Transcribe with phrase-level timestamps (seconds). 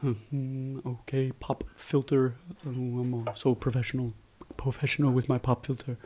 [0.00, 2.34] Hmm, okay, pop filter.
[2.66, 4.14] Oh, I'm so professional,
[4.56, 5.98] professional with my pop filter.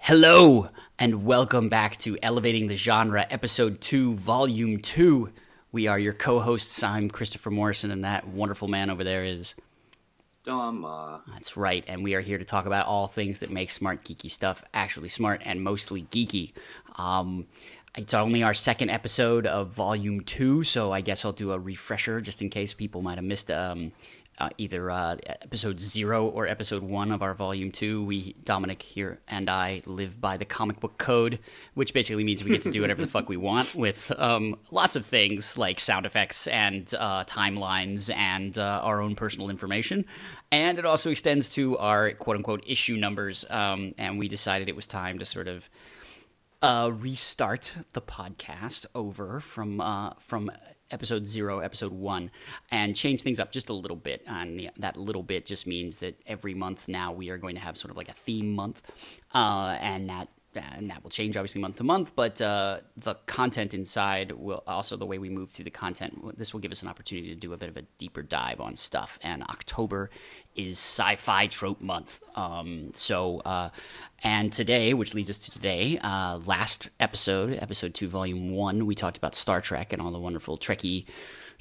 [0.00, 5.30] Hello, and welcome back to Elevating the Genre, Episode 2, Volume 2.
[5.74, 6.84] We are your co hosts.
[6.84, 9.56] I'm Christopher Morrison, and that wonderful man over there is.
[10.44, 10.84] Dom.
[10.84, 14.04] Uh, That's right, and we are here to talk about all things that make smart,
[14.04, 16.52] geeky stuff actually smart and mostly geeky.
[16.94, 17.48] Um,
[17.98, 22.20] it's only our second episode of Volume 2, so I guess I'll do a refresher
[22.20, 23.90] just in case people might have missed um,
[24.38, 28.04] uh, either uh, episode zero or episode one of our volume two.
[28.04, 31.38] We, Dominic here and I, live by the comic book code,
[31.74, 34.96] which basically means we get to do whatever the fuck we want with um, lots
[34.96, 40.04] of things like sound effects and uh, timelines and uh, our own personal information.
[40.50, 43.44] And it also extends to our quote unquote issue numbers.
[43.48, 45.68] Um, and we decided it was time to sort of.
[46.62, 50.50] Uh, restart the podcast over from uh, from
[50.90, 52.30] episode zero, episode one,
[52.70, 54.22] and change things up just a little bit.
[54.26, 57.76] And that little bit just means that every month now we are going to have
[57.76, 58.82] sort of like a theme month,
[59.34, 63.74] uh, and that and that will change obviously month to month but uh, the content
[63.74, 66.88] inside will also the way we move through the content this will give us an
[66.88, 70.10] opportunity to do a bit of a deeper dive on stuff and october
[70.54, 72.20] is sci-fi trope month.
[72.34, 73.70] Um, so uh,
[74.22, 78.94] and today which leads us to today uh, last episode episode 2 volume 1 we
[78.94, 81.06] talked about star trek and all the wonderful trekkie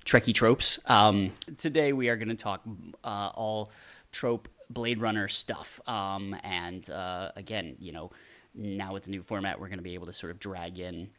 [0.05, 0.80] trekkie tropes.
[0.86, 2.61] Um, today we are going to talk
[3.03, 3.71] uh, all
[4.11, 5.80] trope blade runner stuff.
[5.88, 8.11] Um, and uh, again you know
[8.56, 11.09] now with the new format, we're going to be able to sort of drag in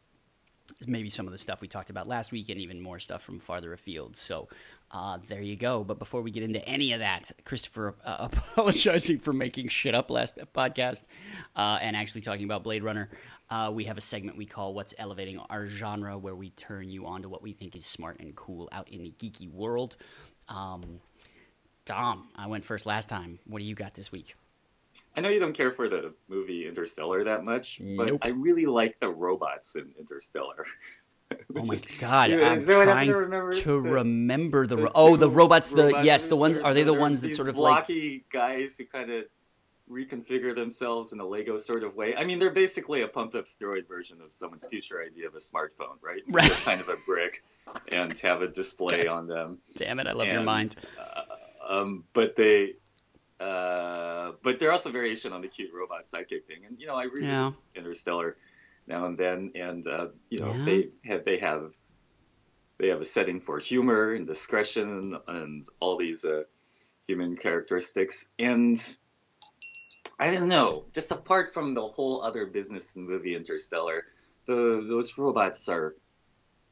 [0.87, 3.39] maybe some of the stuff we talked about last week and even more stuff from
[3.39, 4.17] farther afield.
[4.17, 4.49] So
[4.91, 5.85] uh, there you go.
[5.85, 10.11] But before we get into any of that, Christopher uh, apologizing for making shit up
[10.11, 11.05] last podcast
[11.57, 13.11] uh, and actually talking about Blade Runner.
[13.51, 17.07] Uh, we have a segment we call What's Elevating Our Genre, where we turn you
[17.07, 19.97] on to what we think is smart and cool out in the geeky world.
[20.49, 21.01] Um,
[21.85, 23.39] Dom, I went first last time.
[23.45, 24.35] What do you got this week?
[25.17, 28.21] I know you don't care for the movie Interstellar that much, but Nope.
[28.23, 30.67] I really like the robots in Interstellar.
[31.57, 32.31] Oh my god!
[32.33, 35.71] I'm so trying to remember to the- remember the, the oh the robots.
[35.71, 36.59] The robots yes, the ones.
[36.59, 37.87] Are they the ones that sort of like?
[37.87, 39.25] blocky guys who kind of
[39.91, 42.15] reconfigure themselves in a Lego sort of way?
[42.15, 45.97] I mean, they're basically a pumped-up steroid version of someone's future idea of a smartphone,
[46.03, 46.23] right?
[46.29, 46.49] Right.
[46.49, 47.43] They're kind of a brick
[47.91, 49.59] and have a display on them.
[49.77, 50.07] Damn it!
[50.07, 50.77] I love your And, mind.
[51.01, 51.23] uh,
[51.81, 52.75] um, but they,
[53.41, 56.65] uh, but they're also variation on the cute robot sidekick thing.
[56.67, 57.53] And you know, I read Yeah.
[57.75, 58.37] Interstellar
[58.87, 60.65] now and then, and uh, you know, Yeah.
[60.65, 61.73] they have they have
[62.79, 66.43] they have a setting for humor and discretion and all these uh,
[67.07, 68.29] human characteristics.
[68.39, 68.77] And
[70.19, 74.05] I don't know, just apart from the whole other business in the movie Interstellar,
[74.47, 75.95] the those robots are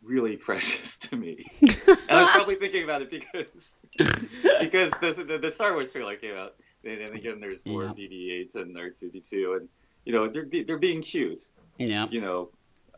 [0.02, 1.44] really precious to me.
[1.62, 3.78] and I was probably thinking about it because
[4.60, 6.52] because this, the the Star Wars trailer came out,
[6.84, 7.92] and, and again there's more Yeah.
[7.92, 9.68] BB-8 and R2D2, and
[10.04, 11.42] you know they're be, they're being cute,
[11.78, 12.06] Yeah.
[12.10, 12.50] you know,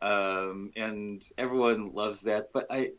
[0.03, 2.49] um, and everyone loves that.
[2.53, 2.91] But I,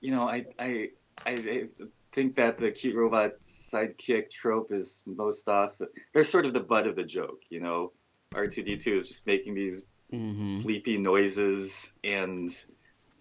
[0.00, 0.88] you know, I I
[1.26, 1.68] I,
[2.12, 6.86] think that the cute robot sidekick trope is most often they're sort of the butt
[6.86, 7.92] of the joke, you know.
[8.34, 12.48] R2D2 is just making these hmm bleepy noises and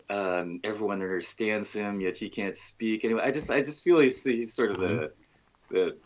[0.10, 4.24] um, everyone understands him yet he can't speak anyway i just i just feel he's,
[4.24, 5.10] he's sort of the
[5.70, 6.00] the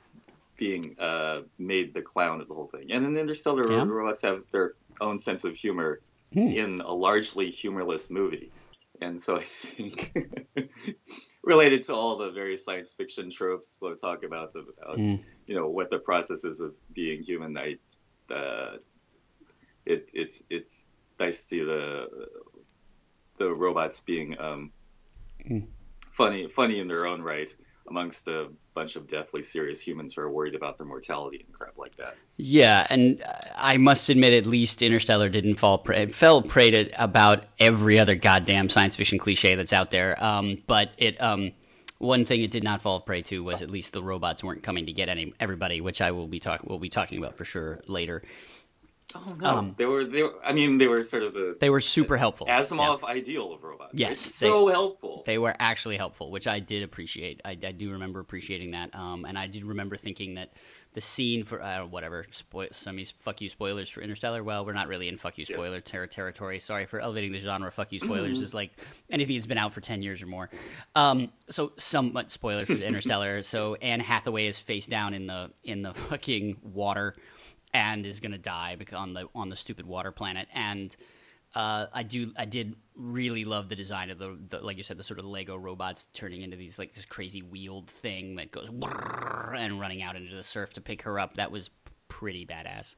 [0.58, 3.86] being uh, made the clown of the whole thing and then interstellar Yeah.
[3.86, 6.02] robots have their own sense of humor
[6.34, 6.54] Hmm.
[6.54, 8.54] in a largely humorless movie
[9.02, 10.12] and so i think
[11.44, 15.16] related to all the various science fiction tropes we'll talk about about Hmm.
[15.46, 17.76] you know what the process is of being human i
[18.34, 18.78] uh,
[19.86, 22.06] it, it's it's nice to see the
[23.38, 24.72] the robots being um,
[25.50, 25.68] Mm.
[26.12, 27.50] funny funny in their own right
[27.88, 31.78] amongst a bunch of deathly serious humans who are worried about their mortality and crap
[31.78, 32.16] like that.
[32.36, 33.24] Yeah, and
[33.56, 36.04] I must admit, at least Interstellar didn't fall prey.
[36.04, 40.22] It fell prey to about every other goddamn science fiction cliche that's out there.
[40.22, 41.54] Um, but it, um,
[41.98, 44.88] one thing it did not fall prey to was at least the robots weren't coming
[44.88, 47.80] to get any everybody, which I will be talk we'll be talking about for sure
[47.88, 48.22] later.
[49.28, 50.24] Oh no, Um, they were they.
[50.24, 52.48] Were, I mean, they were sort of the They were super helpful.
[52.48, 53.94] Asimov ideal of robots.
[53.94, 54.00] right?
[54.10, 55.24] Yes, so helpful.
[55.26, 57.42] They were actually helpful, which I did appreciate.
[57.46, 60.54] I, I do remember appreciating that, um, and I did remember thinking that
[60.94, 64.44] the scene for uh, whatever spoil some fuck you spoilers for Interstellar.
[64.44, 65.56] Well, we're not really in fuck you Yes.
[65.56, 66.60] spoiler ter- territory.
[66.60, 67.72] Sorry for elevating the genre.
[67.72, 68.72] Fuck you spoilers is like
[69.10, 70.50] anything that's been out for ten years or more.
[70.96, 73.44] Um, so somewhat spoiler for the Interstellar.
[73.44, 77.16] So Anne Hathaway is face down in the in the fucking water
[77.74, 80.96] and is gonna die on the on the stupid water planet and.
[81.56, 82.34] Uh, I do.
[82.36, 85.26] I did really love the design of the, the, like you said, the sort of
[85.26, 88.70] Lego robots turning into these like this crazy wheeled thing that goes
[89.56, 91.36] and running out into the surf to pick her up.
[91.36, 91.70] That was
[92.10, 92.96] pretty badass.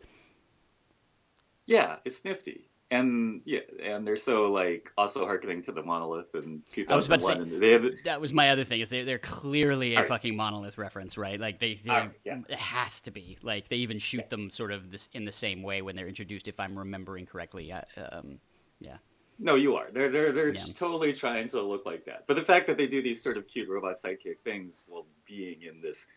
[1.68, 2.69] Yeah, it's nifty.
[2.92, 7.20] And yeah, and they're so like also harkening to the monolith in I was about
[7.20, 7.30] to 2001.
[7.50, 8.82] say- and they have That was my other thing.
[8.82, 10.10] Is they they're clearly a Alright.
[10.10, 11.40] fucking monolith reference, right?
[11.40, 12.40] Like they, they Alright, yeah.
[12.50, 13.38] it has to be.
[13.44, 16.48] Like they even shoot them sort of this in the same way when they're introduced,
[16.48, 17.72] if I'm remembering correctly.
[17.72, 18.40] Um,
[18.80, 18.98] yeah.
[19.38, 19.92] No, you are.
[19.92, 20.74] They're they're they're Yeah.
[20.74, 22.24] totally trying to look like that.
[22.26, 25.62] But the fact that they do these sort of cute robot sidekick things while being
[25.62, 26.08] in this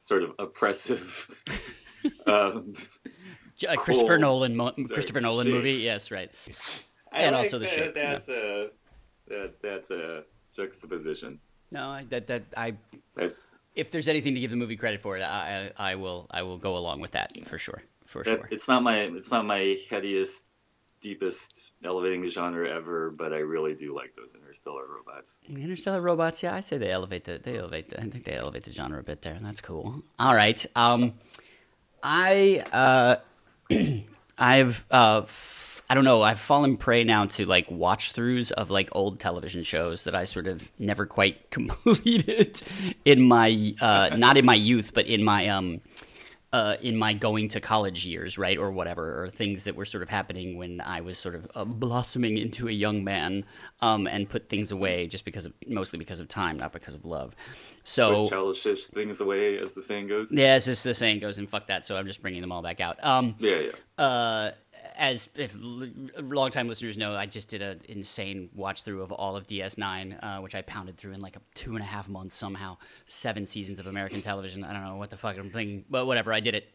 [0.00, 1.28] sort of oppressive
[2.26, 2.74] um,
[3.60, 4.20] J- uh, Christopher Cool.
[4.22, 5.54] Nolan, mo- Christopher Nolan Shit.
[5.54, 5.72] movie.
[5.74, 6.30] Yes, right.
[7.12, 8.12] I And like also the that, shape, yeah.
[8.12, 8.68] That's a
[9.28, 10.24] that, that's a
[10.56, 11.38] juxtaposition.
[11.70, 12.74] No, I, that that I.
[13.14, 13.36] That,
[13.74, 16.58] If there's anything to give the movie credit for, I I, I will I will
[16.58, 18.48] go along with that for sure, for that sure.
[18.50, 20.44] it's not my it's not my headiest,
[21.00, 25.40] deepest elevating the genre ever, but I really do like those interstellar robots.
[25.48, 28.64] Interstellar robots, yeah, I say they elevate the they elevate the I think they elevate
[28.64, 29.38] the genre a bit there.
[29.40, 30.02] That's cool.
[30.18, 31.14] All right, um,
[32.02, 33.16] I uh,
[34.38, 36.22] I've uh, f- I don't know.
[36.22, 40.24] I've fallen prey now to like watch throughs of like old television shows that I
[40.24, 42.62] sort of never quite completed
[43.04, 45.80] in my uh, not in my youth, but in my um
[46.52, 50.02] uh, in my going to college years, right, or whatever, or things that were sort
[50.02, 53.44] of happening when I was sort of uh, blossoming into a young man,
[53.80, 57.04] um, and put things away just because of mostly because of time, not because of
[57.04, 57.36] love.
[57.84, 60.32] So childish things away, as the saying goes.
[60.32, 61.84] yeah, as the saying goes, and fuck that.
[61.84, 63.02] So I'm just bringing them all back out.
[63.04, 64.04] Um, yeah, yeah.
[64.04, 64.50] uh,
[64.96, 69.46] as if longtime listeners know, I just did an insane watch through of all of
[69.46, 72.76] DS9, uh, which I pounded through in like a two and a half months somehow.
[73.06, 74.64] Seven seasons of American television.
[74.64, 76.32] I don't know what the fuck I'm thinking, but whatever.
[76.32, 76.68] I did it,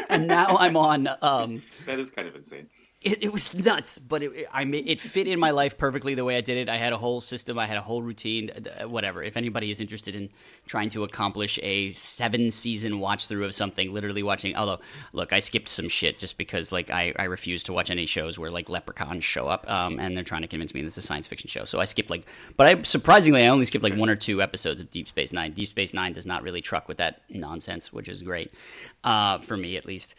[0.10, 1.08] and now I'm on.
[1.22, 2.68] Um, That is kind of insane.
[3.06, 6.24] It, it was nuts, but it, I ma- it fit in my life perfectly the
[6.24, 6.68] way I did it.
[6.68, 9.22] I had a whole system, I had a whole routine, uh, whatever.
[9.22, 10.28] If anybody is interested in
[10.66, 14.56] trying to accomplish a seven season watch through of something, literally watching.
[14.56, 14.80] Although,
[15.12, 18.40] look, I skipped some shit just because like I, I refuse to watch any shows
[18.40, 21.06] where like leprechauns show up, um, and they're trying to convince me this is a
[21.06, 21.64] science fiction show.
[21.64, 22.26] So I skipped like,
[22.56, 25.52] but I surprisingly I only skipped like one or two episodes of Deep Space Nine.
[25.52, 28.52] Deep Space Nine does not really truck with that nonsense, which is great
[29.04, 30.18] uh, for me at least.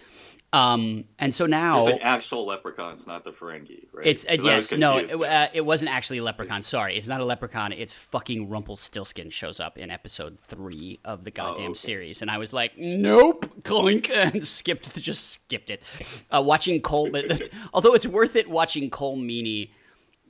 [0.54, 2.94] Um, and so now It's an actual leprechaun.
[2.94, 4.08] It's not the Ferengi, right?
[4.08, 6.62] it's uh, 'Cause I was yes, no, it, uh, it wasn't actually a leprechaun.
[6.62, 7.74] Sorry, it's not a leprechaun.
[7.74, 11.74] It's fucking Rumpelstiltskin shows up in episode three of the goddamn okay.
[11.74, 15.84] series, and I was like, nope, clink, and skipped, just skipped it.
[16.32, 17.12] Uh, watching Cole,
[17.74, 19.72] although it's worth it watching Colm Meaney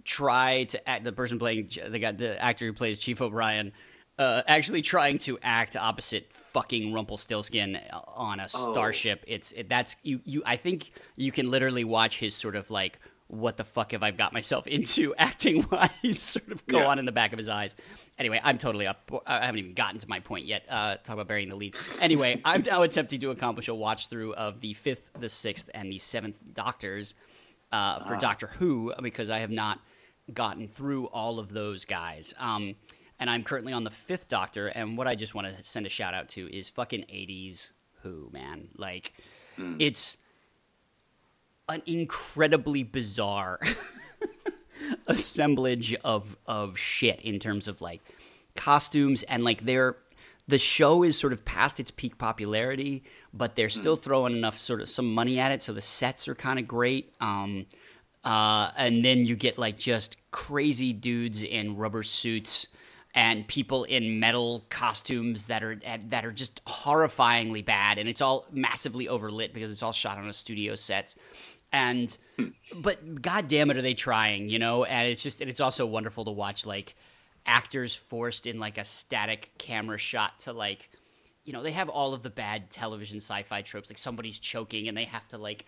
[0.04, 3.72] try to act the person playing the guy, the actor who plays Chief O'Brien.
[4.20, 8.72] Uh, actually trying to act opposite fucking Rumpelstiltskin on a Oh.
[8.72, 9.24] starship.
[9.28, 10.42] It's it, that's you you.
[10.46, 14.10] I think you can literally watch his sort of like what the fuck have I
[14.12, 16.88] got myself into acting wise sort of go Yeah.
[16.88, 17.76] on in the back of his eyes.
[18.18, 18.96] Anyway, I'm totally off.
[19.28, 20.64] I haven't even gotten to my point yet.
[20.68, 21.76] Uh, talk about burying the lead.
[22.02, 25.92] Anyway, I'm now attempting to accomplish a watch through of the fifth, the sixth, and
[25.92, 27.14] the seventh Doctors
[27.72, 29.80] uh, for Doctor Who because I have not
[30.34, 32.34] gotten through all of those guys.
[32.40, 32.74] Um,
[33.20, 35.90] and I'm currently on the fifth Doctor, and what I just want to send a
[35.90, 37.72] shout out to is fucking 80s
[38.04, 38.70] Who, man.
[38.78, 39.14] Like,
[39.80, 40.18] it's
[41.70, 43.60] an incredibly bizarre
[45.08, 48.02] assemblage of of shit in terms of like
[48.56, 49.98] costumes and like they're
[50.48, 54.80] the show is sort of past its peak popularity, but they're still throwing enough sort
[54.80, 57.14] of some money at it, so the sets are kind of great.
[57.20, 57.66] Um,
[58.24, 62.68] uh, and then you get like just crazy dudes in rubber suits
[63.18, 68.46] and people in metal costumes that are that are just horrifyingly bad, and it's all
[68.52, 71.16] massively overlit because it's all shot on a studio set.
[71.74, 72.50] And hmm.
[72.76, 74.50] but god damn it, are they trying?
[74.50, 76.96] You know, and it's just and it's also wonderful to watch like
[77.48, 80.88] actors forced in like a static camera shot to like
[81.44, 84.96] you know they have all of the bad television sci-fi tropes like somebody's choking and
[84.96, 85.66] they have to like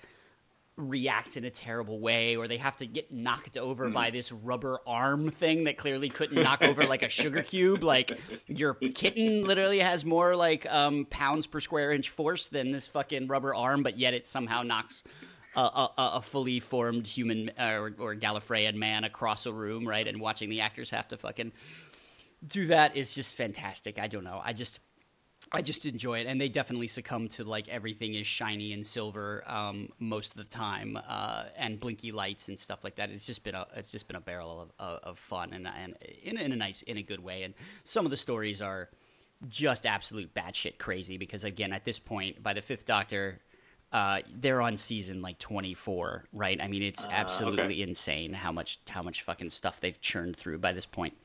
[0.79, 4.79] react in a terrible way or they have to get knocked over by this rubber
[4.87, 8.17] arm thing that clearly couldn't knock over like a sugar cube like
[8.47, 13.27] your kitten literally has more like um, pounds per square inch force than this fucking
[13.27, 15.03] rubber arm but yet it somehow knocks
[15.55, 20.07] a, a, a fully formed human uh, or, or Gallifreyan man across a room, right?
[20.07, 21.51] And watching the actors have to fucking
[22.45, 23.99] do that is just fantastic.
[23.99, 24.41] I don't know.
[24.43, 24.79] I just
[25.51, 29.43] I just enjoy it, and they definitely succumb to like everything is shiny and silver
[29.47, 33.09] um, most of the time, uh, and blinky lights and stuff like that.
[33.09, 35.95] It's just been a it's just been a barrel of, of, of fun and and
[36.23, 37.43] in, in a nice in a good way.
[37.43, 37.53] And
[37.83, 38.89] some of the stories are
[39.47, 43.39] just absolute batshit crazy because again, at this point, by the fifth Doctor,
[43.91, 46.61] uh, they're on season like 24, right?
[46.61, 47.81] I mean, it's absolutely okay.
[47.81, 51.15] insane how much how much fucking stuff they've churned through by this point.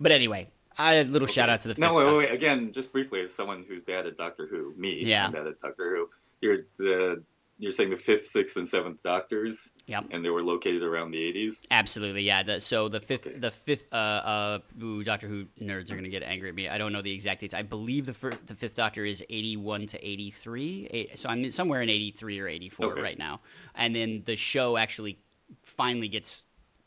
[0.00, 2.30] But anyway, a little shout out to the No, wait, wait, wait.
[2.32, 5.26] Again, just briefly, as someone who's bad at Doctor Who, me, Yeah.
[5.26, 6.08] I'm bad at Doctor Who.
[6.40, 7.22] You're the
[7.60, 10.04] you're saying the fifth, sixth, and seventh Doctors, Yep.
[10.12, 11.66] and they were located around the 80s.
[11.72, 12.44] Absolutely, yeah.
[12.44, 13.36] The, so the fifth, Okay.
[13.36, 16.68] the fifth, uh, uh, ooh, Doctor Who nerds are gonna get angry at me.
[16.68, 17.54] I don't know the exact dates.
[17.54, 18.12] I believe the
[18.46, 21.08] the fifth Doctor is eighty one to eighty three.
[21.16, 23.00] So I'm somewhere in eighty three or eighty four Okay.
[23.00, 23.40] right now.
[23.74, 25.18] And then the show actually
[25.64, 26.44] finally gets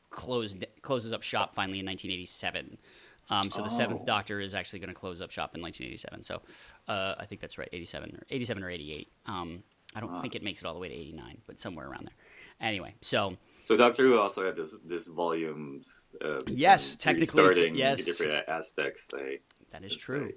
[0.09, 2.77] closed closes up shop finally in nineteen eighty seven.
[3.31, 4.05] Um, so the seventh Oh.
[4.05, 6.23] Doctor is actually going to close up shop in 1987.
[6.23, 6.41] So
[6.87, 9.07] uh, I think that's right, 87 or 87 or 88.
[9.25, 9.63] Um,
[9.95, 12.15] I don't think it makes it all the way to 89, but somewhere around there.
[12.61, 16.15] Anyway, so So Doctor Who also had this this volumes.
[16.23, 18.05] Uh, Yes, technically, restarting yes.
[18.05, 19.09] different aspects.
[19.13, 19.39] I,
[19.71, 20.33] That is true.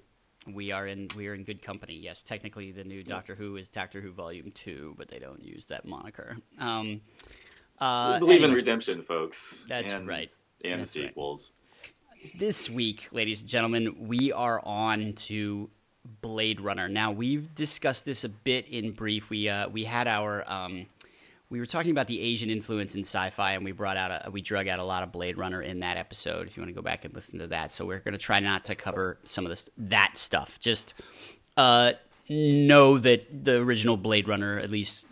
[0.47, 1.95] We are in we are in good company.
[1.95, 5.67] Yes, technically the new Doctor Who is Doctor Who Volume Two, but they don't use
[5.67, 6.37] that moniker.
[6.59, 7.01] Um,
[7.79, 9.65] uh, believe in redemption, folks.
[9.69, 10.35] That's and, right.
[10.65, 11.15] And That's right.
[12.39, 15.71] This week, ladies and gentlemen, we are on to
[16.21, 16.89] Blade Runner.
[16.89, 19.31] Now we've discussed this a bit in brief.
[19.31, 20.87] We uh, we had our um,
[21.51, 24.41] we were talking about the Asian influence in sci-fi, and we brought out a we
[24.41, 26.47] drug out a lot of Blade Runner in that episode.
[26.47, 28.41] If you want to go back and listen to that, so we're going to try
[28.41, 30.59] not to cover some of this that stuff.
[30.61, 30.95] Just
[31.57, 31.93] uh,
[32.29, 35.07] know that the original Blade Runner, at least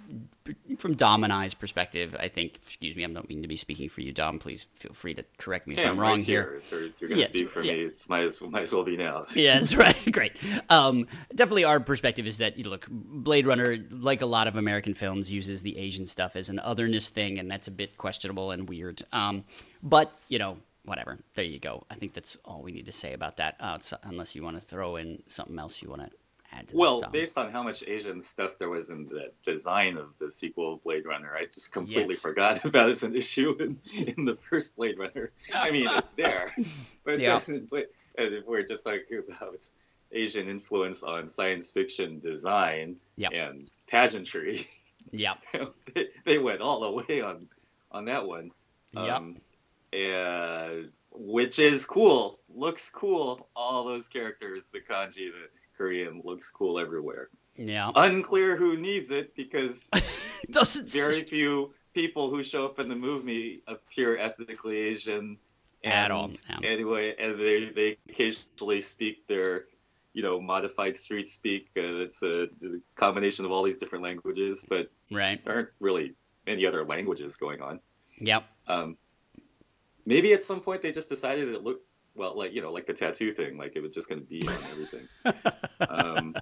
[0.78, 2.56] from Dom and I's perspective, I think.
[2.56, 4.38] Excuse me, I don't mean to be speaking for you, Dom.
[4.38, 6.60] Please feel free to correct me if I'm wrong right here.
[6.64, 7.74] If you're, if you're going to Yes, speak for yeah.
[7.74, 9.24] me, it's might as, might as well be now.
[9.34, 9.96] Yeah, that's right.
[10.12, 10.32] Great.
[10.68, 14.56] Um, definitely, our perspective is that you know, look, Blade Runner, like a lot of
[14.56, 18.50] American films, uses the Asian stuff as an otherness thing, and that's a bit questionable
[18.50, 19.02] and weird.
[19.12, 19.44] Um,
[19.82, 21.18] but you know, whatever.
[21.34, 21.84] There you go.
[21.90, 23.56] I think that's all we need to say about that.
[23.60, 26.10] Uh, unless you want to throw in something else you want to
[26.52, 26.68] add.
[26.68, 27.12] To Well, that, Dom.
[27.12, 30.82] based on how much Asian stuff there was in the design of the sequel of
[30.84, 32.20] Blade Runner, I just completely Yes.
[32.22, 33.78] forgot about it as an issue in,
[34.16, 35.30] in the first Blade Runner.
[35.54, 36.54] I mean, it's there,
[37.04, 37.40] but, Yeah.
[37.70, 39.64] but and if we're just talking about
[40.12, 43.32] Asian influence on science fiction design Yep.
[43.32, 44.66] and pageantry.
[45.10, 45.34] yeah,
[45.94, 47.48] they, they went all the way on
[47.90, 48.50] on that one.
[48.94, 49.08] Yep.
[49.16, 49.36] Um,
[49.92, 52.36] and, which is cool.
[52.54, 53.48] Looks cool.
[53.54, 57.28] All those characters, the kanji, the Korean, looks cool everywhere.
[57.56, 57.90] yeah.
[57.94, 59.90] Unclear who needs it because
[60.50, 60.90] doesn't.
[60.90, 65.38] very few people who show up in the movie appear ethnically Asian.
[65.84, 66.58] At all, yeah.
[66.62, 69.64] Anyway, and they, they occasionally speak their,
[70.12, 71.70] you know, modified street speak.
[71.76, 75.44] Uh, it's a, a combination of all these different languages, but right.
[75.44, 76.14] there aren't really
[76.46, 77.80] any other languages going on.
[78.18, 78.44] Yep.
[78.68, 78.96] Um,
[80.06, 82.92] maybe at some point they just decided it looked well, like you know, like the
[82.92, 85.08] tattoo thing, like it was just going to be on everything.
[85.88, 86.36] um,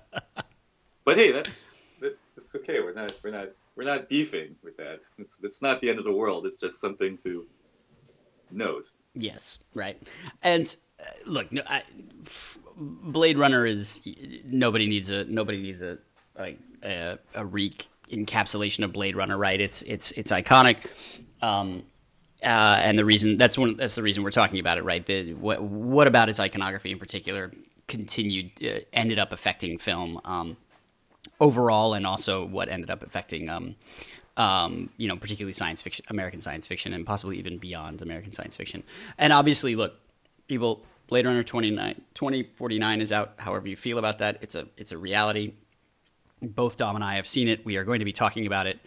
[1.04, 2.80] but hey, that's that's that's okay.
[2.80, 5.08] We're not we're not we're not beefing with that.
[5.18, 6.46] It's it's not the end of the world.
[6.46, 7.46] It's just something to
[8.50, 8.90] note.
[9.14, 10.00] Yes, right.
[10.42, 11.82] And uh, look, no, I,
[12.76, 14.00] Blade Runner is
[14.44, 15.98] nobody needs a nobody needs a
[16.38, 19.60] like a, a reek encapsulation of Blade Runner, right?
[19.60, 20.78] It's it's it's iconic.
[21.42, 21.84] Um,
[22.42, 25.04] uh, and the reason that's one that's the reason we're talking about it, right?
[25.04, 27.52] The, what what about its iconography in particular
[27.88, 30.56] continued uh, ended up affecting film um,
[31.40, 33.76] overall, and also what ended up affecting um,
[34.36, 38.56] um, you know, particularly science fiction, American science fiction, and possibly even beyond American science
[38.56, 38.82] fiction.
[39.18, 39.96] And obviously, look,
[40.48, 43.34] people, Blade Runner 29, 2049 is out.
[43.38, 45.54] However you feel about that, it's a it's a reality.
[46.40, 47.66] Both Dom and I have seen it.
[47.66, 48.80] We are going to be talking about it.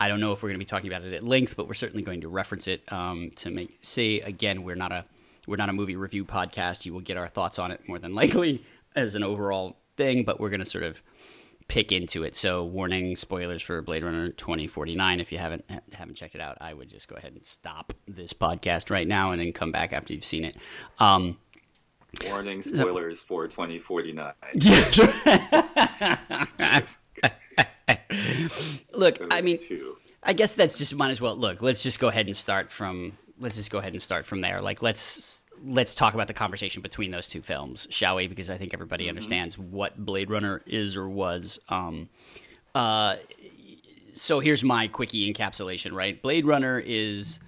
[0.00, 1.74] I don't know if we're going to be talking about it at length, but we're
[1.74, 4.62] certainly going to reference it um, to make say again.
[4.62, 5.04] We're not a
[5.46, 6.86] we're not a movie review podcast.
[6.86, 8.64] You will get our thoughts on it more than likely
[8.96, 11.02] as an overall thing, but we're going to sort of
[11.68, 12.34] pick into it.
[12.34, 15.20] So, warning, spoilers for Blade Runner 2049.
[15.20, 18.32] If you haven't haven't checked it out, I would just go ahead and stop this
[18.32, 20.56] podcast right now and then come back after you've seen it.
[20.98, 21.36] Um,
[22.26, 24.32] Warning: spoilers for 2049.
[28.94, 29.96] look, I mean, two.
[30.22, 31.62] I guess that's just might as well look.
[31.62, 33.16] Let's just go ahead and start from.
[33.38, 34.60] Let's just go ahead and start from there.
[34.60, 38.26] Like let's let's talk about the conversation between those two films, shall we?
[38.26, 41.58] Because I think everybody understands what Blade Runner is or was.
[41.68, 42.08] Um,
[42.74, 43.16] uh,
[44.14, 46.20] so here's my quickie encapsulation, right?
[46.20, 47.40] Blade Runner is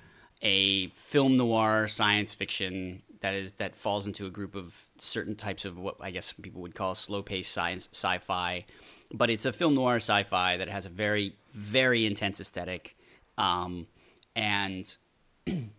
[0.42, 5.64] a film noir science fiction that is that falls into a group of certain types
[5.64, 8.64] of what I guess people would call slow paced science sci-fi,
[9.12, 12.97] but it's a film noir sci-fi that has a very very intense aesthetic,
[13.38, 13.87] um,
[14.35, 14.97] and
[15.47, 15.71] and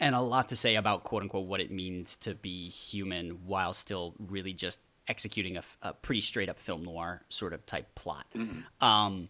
[0.00, 4.14] a lot to say about quote unquote what it means to be human while still
[4.18, 8.26] really just executing a, a pretty straight up film noir sort of type plot.
[8.34, 8.84] Mm-hmm.
[8.84, 9.28] Um,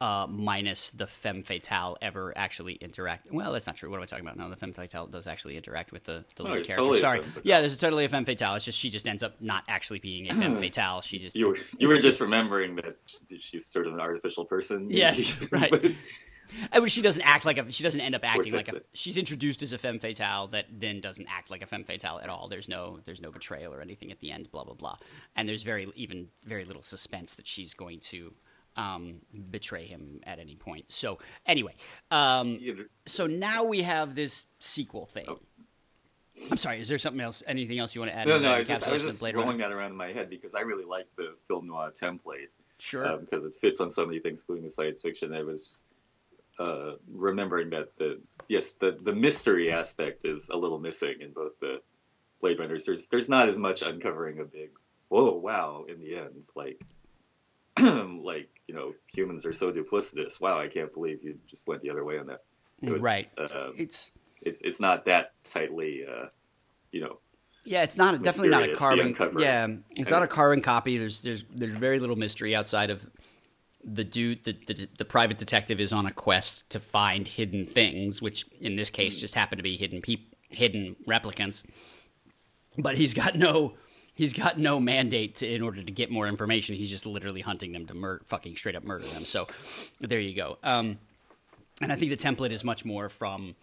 [0.00, 3.30] uh, minus the femme fatale ever actually interact.
[3.30, 3.90] Well, that's not true.
[3.90, 4.38] What am I talking about?
[4.38, 6.74] No, the femme fatale does actually interact with the, the No, lead character.
[6.76, 8.54] totally Sorry, yeah, there's totally a femme fatale.
[8.54, 11.02] It's just she just ends up not actually being a femme fatale.
[11.02, 12.96] She just You were you were just remembering that
[13.38, 14.88] she's sort of an artificial person.
[14.90, 15.70] Yes, right.
[15.70, 15.92] But-
[16.72, 17.70] I mean, she doesn't act like a.
[17.70, 18.76] She doesn't end up acting like a.
[18.76, 18.86] it.
[18.92, 22.28] She's introduced as a femme fatale that then doesn't act like a femme fatale at
[22.28, 22.48] all.
[22.48, 22.98] There's no.
[23.04, 24.50] There's no betrayal or anything at the end.
[24.50, 24.96] Blah blah blah.
[25.36, 28.32] And there's very even very little suspense that she's going to
[28.76, 29.16] um,
[29.50, 30.90] betray him at any point.
[30.92, 31.74] So anyway,
[32.10, 32.58] um,
[33.06, 35.26] so now we have this sequel thing.
[35.28, 35.40] Oh.
[36.50, 36.80] I'm sorry.
[36.80, 37.42] Is there something else?
[37.46, 38.26] Anything else you want to add?
[38.26, 40.54] no, no, I was just, I was just rolling that around in my head because
[40.54, 43.18] I really like the film noir template Sure.
[43.18, 45.34] because it fits on so many things, including the science fiction.
[45.34, 45.84] I was just,
[46.58, 51.58] uh, remembering that the yes, the the mystery aspect is a little missing in both
[51.60, 51.80] the
[52.40, 52.84] Blade Runners.
[52.84, 54.70] There's there's not as much uncovering a big
[55.08, 56.80] whoa wow in the end like.
[58.24, 60.40] like you know, humans are so duplicitous.
[60.40, 62.42] Wow, I can't believe you just went the other way on that.
[62.82, 63.28] It was, right.
[63.36, 64.10] Uh, it's
[64.42, 66.26] it's it's not that tightly, uh,
[66.92, 67.18] you know,
[67.64, 69.14] Yeah, it's not definitely not a carbon.
[69.38, 70.98] Yeah, it's not a carbon copy.
[70.98, 73.08] There's there's there's very little mystery outside of
[73.84, 74.44] the dude.
[74.44, 78.76] The, the the private detective is on a quest to find hidden things, which in
[78.76, 81.62] this case just happen to be hidden peop, hidden replicants.
[82.78, 83.74] But he's got no
[84.20, 86.74] he's got no mandate to, in order to get more information.
[86.74, 89.24] He's just literally hunting them to murder, fucking straight up murder them.
[89.24, 89.48] So
[89.98, 90.58] there you go.
[90.62, 90.98] Um,
[91.80, 93.56] and I think the template is much more from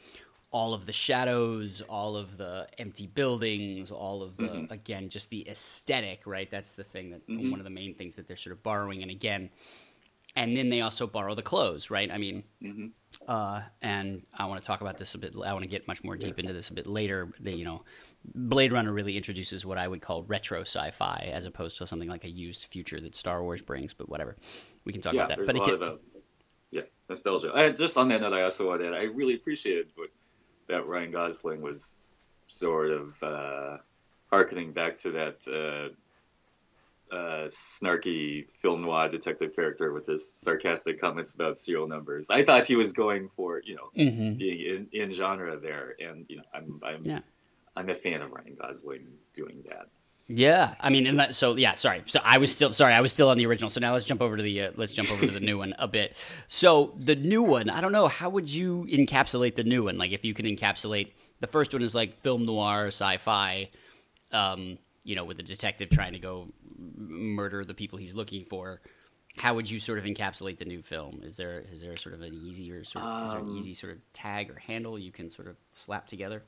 [0.49, 5.47] all of the shadows, all of the empty buildings, all of the again just the
[5.47, 6.49] aesthetic, right?
[6.49, 9.03] That's the thing that one of the main things that they're sort of borrowing.
[9.03, 9.51] And again,
[10.35, 12.09] and then they also borrow the clothes, right?
[12.11, 12.43] I mean,
[13.27, 15.35] uh, and I want to talk about this a bit.
[15.35, 17.31] I want to get much more deep into this a bit later.
[17.39, 17.83] They, you know,
[18.35, 22.23] Blade Runner really introduces what I would call retro sci-fi, as opposed to something like
[22.23, 23.93] a used future that Star Wars brings.
[23.93, 24.35] But whatever,
[24.85, 25.45] we can talk yeah, about that.
[25.45, 25.95] But a it can- of uh,
[26.71, 27.53] yeah nostalgia.
[27.53, 30.09] And just on that note, I also wanted I really appreciated what,
[30.67, 32.03] that Ryan Gosling was
[32.49, 33.77] sort of uh,
[34.29, 41.35] harkening back to that uh, uh, snarky film noir detective character with his sarcastic comments
[41.35, 42.29] about serial numbers.
[42.29, 44.37] I thought he was going for you know Mhm.
[44.37, 47.19] being in, in genre there, and you know I'm I'm Yeah.
[47.77, 49.89] I'm a fan of Ryan Gosling doing that.
[50.29, 51.75] Yeah, I mean, and that, so yeah.
[51.75, 52.93] Sorry, so I was still sorry.
[52.93, 53.69] I was still on the original.
[53.69, 55.73] So now let's jump over to the uh, let's jump over to the new one
[55.79, 56.17] a bit.
[56.49, 58.09] So the new one, I don't know.
[58.09, 59.97] How would you encapsulate the new one?
[59.97, 63.69] Like, if you can encapsulate the first one is like film noir, sci-fi,
[64.31, 68.81] um, you know, with a detective trying to go murder the people he's looking for.
[69.37, 71.21] How would you sort of encapsulate the new film?
[71.23, 73.73] Is there is there sort of an easier sort of, is there an Um, easy
[73.73, 76.43] sort of tag or handle you can sort of slap together?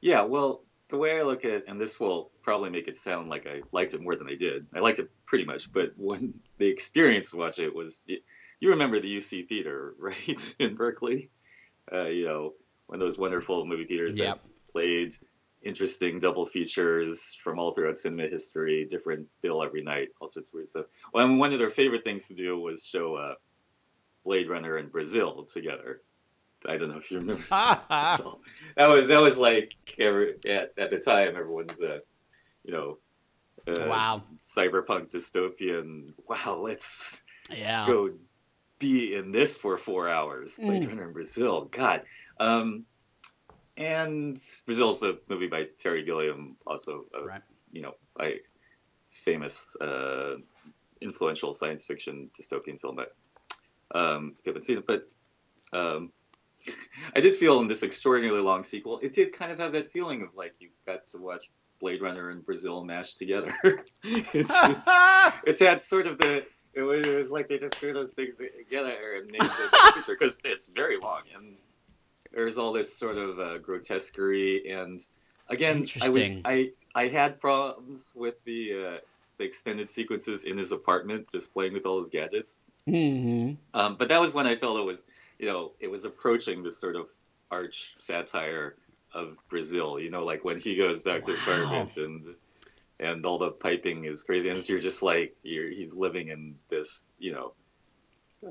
[0.00, 3.28] Yeah, well, the way I look at it, and this will probably make it sound
[3.28, 4.66] like I liked it more than I did.
[4.74, 9.00] I liked it pretty much, but when the experience to watch it was, you remember
[9.00, 11.30] the UC theater, right, in Berkeley?
[11.92, 12.54] Uh, you know,
[12.86, 14.42] one of those wonderful movie theaters Yep.
[14.42, 15.14] that played
[15.62, 20.54] interesting double features from all throughout cinema history, different bill every night, all sorts of
[20.54, 20.86] weird stuff.
[21.12, 23.34] Well, I mean, one of their favorite things to do was show uh,
[24.24, 26.00] Blade Runner and Brazil together.
[26.68, 27.42] I don't know if you remember.
[27.50, 28.20] that
[28.76, 31.98] was that was like every, at at the time everyone's uh,
[32.64, 32.98] you know
[33.68, 34.22] uh, wow.
[34.44, 36.12] cyberpunk dystopian.
[36.28, 37.20] Wow, let's
[37.50, 37.86] Yeah.
[37.86, 38.10] go
[38.78, 40.56] be in this for four hours.
[40.56, 40.88] Blade Mm.
[40.88, 41.66] Runner in Brazil.
[41.70, 42.02] God.
[42.38, 42.84] Um,
[43.76, 47.42] and Brazil's the movie by Terry Gilliam, also a, Right.
[47.72, 48.40] you know, a
[49.06, 50.36] famous, uh,
[51.00, 52.96] influential science fiction dystopian film.
[52.96, 53.12] that
[53.98, 55.08] um, if you haven't seen it, but
[55.72, 56.12] um,
[57.16, 60.22] I did feel in this extraordinarily long sequel, it did kind of have that feeling
[60.22, 63.52] of like you got to watch Blade Runner and Brazil mashed together.
[64.04, 64.88] it's, it's,
[65.46, 68.36] it's had sort of the it was, it was like they just threw those things
[68.36, 71.60] together and made the picture because it's very long and
[72.32, 75.04] there's all this sort of uh, grotesquerie and
[75.48, 78.98] again I was I I had problems with the uh,
[79.38, 82.58] the extended sequences in his apartment just playing with all his gadgets.
[82.86, 85.02] Hmm um, but that was when I felt it was,
[85.40, 87.06] you know, it was approaching this sort of
[87.50, 88.76] arch satire
[89.14, 89.98] of Brazil.
[89.98, 92.34] You know, like when he goes back to his apartment and
[93.00, 97.14] and all the piping is crazy, and you're just like you're he's living in this,
[97.18, 97.52] you know,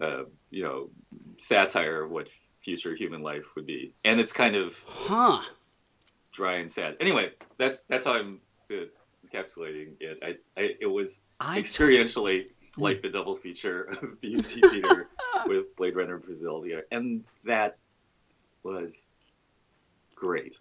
[0.01, 0.89] uh, you know,
[1.37, 2.29] satire of what
[2.61, 5.43] future human life would be, and it's kind of Huh.
[6.31, 6.97] dry and sad.
[6.99, 8.39] Anyway, that's that's how I'm
[8.71, 10.19] encapsulating it.
[10.23, 12.45] I, I it was I experientially
[12.77, 15.07] like the double feature of the UC theater
[15.47, 17.77] with Blade Runner Brazil, yeah, and that
[18.63, 19.11] was
[20.15, 20.59] great.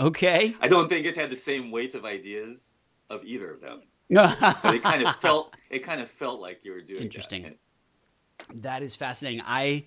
[0.00, 0.54] okay.
[0.60, 2.74] I don't think it had the same weight of ideas
[3.10, 6.72] of either of them, but it kind of felt it kind of felt like you
[6.72, 7.02] were doing.
[7.02, 7.44] Interesting.
[7.46, 7.56] And-
[8.62, 9.42] That is fascinating.
[9.44, 9.84] I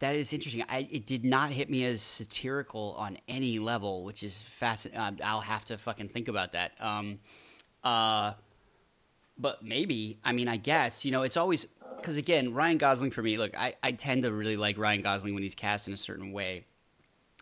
[0.00, 0.62] that is interesting.
[0.68, 5.00] I it did not hit me as satirical on any level, which is fascinating.
[5.00, 6.72] Uh, I'll have to fucking think about that.
[6.80, 7.20] Um,
[7.82, 8.32] uh,
[9.38, 10.18] but maybe.
[10.24, 11.66] I mean, I guess you know, it's always
[12.04, 13.38] because again, Ryan Gosling for me.
[13.38, 16.32] Look, I I tend to really like Ryan Gosling when he's cast in a certain
[16.32, 16.66] way.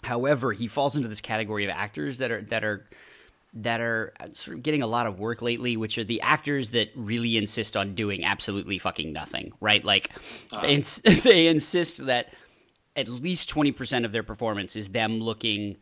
[0.05, 2.87] However, he falls into this category of actors that are that are
[3.55, 6.71] that are uh, sort of getting a lot of work lately, which are the actors
[6.71, 9.85] that really insist on doing absolutely fucking nothing, right?
[9.85, 10.11] Like
[10.51, 10.67] they, uh-huh.
[10.69, 12.33] ins- they insist that
[12.95, 15.77] at least 20% of their performance is them looking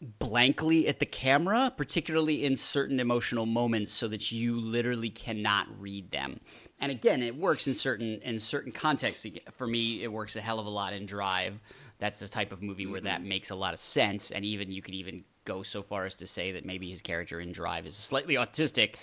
[0.00, 6.10] blankly at the camera, particularly in certain emotional moments, so that you literally cannot read
[6.10, 6.40] them.
[6.80, 9.26] And again, it works in certain in certain contexts.
[9.52, 11.60] For me, it works a hell of a lot in Drive.
[11.98, 14.30] That's the type of movie where that makes a lot of sense.
[14.30, 17.40] And even you could even go so far as to say that maybe his character
[17.40, 18.94] in Drive is slightly autistic,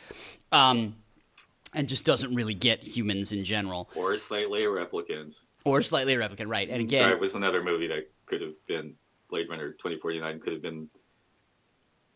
[0.51, 0.95] um,
[1.75, 5.39] and just doesn't really get humans in general, or slightly a replicant.
[5.63, 6.69] or slightly a replicant, right?
[6.69, 8.95] And again, Drive was another movie that could have been
[9.29, 10.89] Blade Runner 2049 could have been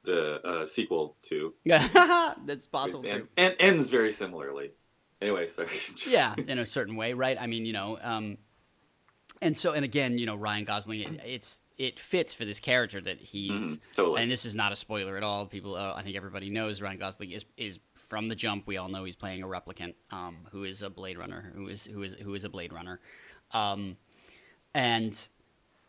[0.04, 3.10] the uh, sequel to that's possible too.
[3.10, 4.71] and, and ends very similarly.
[5.21, 5.69] Anyway, sorry.
[6.07, 7.38] yeah, in a certain way, right?
[7.39, 8.38] I mean, you know, um,
[9.41, 13.01] and so, and again, you know, Ryan Gosling, it, it's it fits for this character
[13.01, 14.21] that he's, Mhm, totally.
[14.21, 15.47] and this is not a spoiler at all.
[15.47, 18.67] People, uh, I think everybody knows Ryan Gosling is is from the jump.
[18.67, 21.86] We all know he's playing a replicant, um, who is a Blade Runner, who is
[21.86, 22.99] who is who is a Blade Runner,
[23.51, 23.97] um,
[24.73, 25.27] and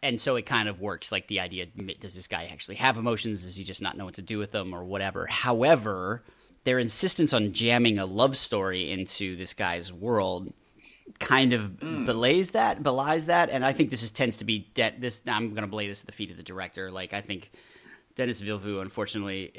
[0.03, 3.45] and so it kind of works like the idea does this guy actually have emotions
[3.45, 6.25] does he just not know what to do with them or whatever however
[6.65, 10.53] their insistence on jamming a love story into this guy's world
[11.19, 12.05] kind of hmm.
[12.05, 15.55] belays that belies that and i think this is tends to be de- this i'm
[15.55, 17.51] going to lay this at the feet of the director like i think
[18.15, 19.53] Denis Villeneuve, unfortunately,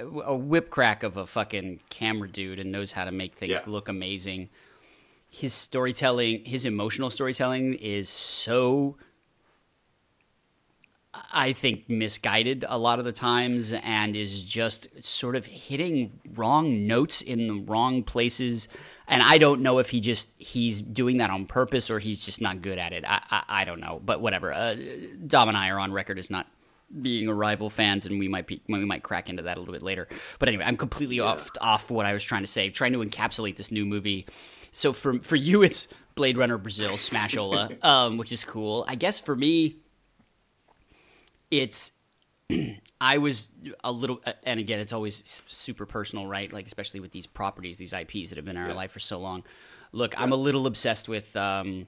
[0.00, 3.50] uh, a whip crack of a fucking camera dude and knows how to make things
[3.50, 3.62] Yeah.
[3.66, 4.48] look amazing.
[5.28, 8.96] His storytelling, his emotional storytelling is so
[11.32, 16.86] I think misguided a lot of the times and is just sort of hitting wrong
[16.86, 18.68] notes in the wrong places.
[19.08, 22.40] And I don't know if he just he's doing that on purpose or he's just
[22.40, 23.04] not good at it.
[23.06, 24.52] I I, I don't know, but whatever.
[24.52, 24.76] Uh,
[25.26, 26.46] Dom and I are on record as not
[27.02, 29.82] being Arrival fans, and we might be we might crack into that a little bit
[29.82, 30.08] later.
[30.38, 33.56] But anyway, I'm completely off off what I was trying to say, trying to encapsulate
[33.56, 34.26] this new movie.
[34.72, 38.84] So for for you, it's Blade Runner Brazil Smashola, um, which is cool.
[38.88, 39.76] I guess for me,
[41.50, 41.92] it's
[43.00, 43.50] I was
[43.82, 46.52] a little, and again, it's always super personal, right?
[46.52, 49.18] Like especially with these properties, these IPs that have been in our life for so
[49.18, 49.42] long.
[49.92, 51.86] Look, I'm a little obsessed with um,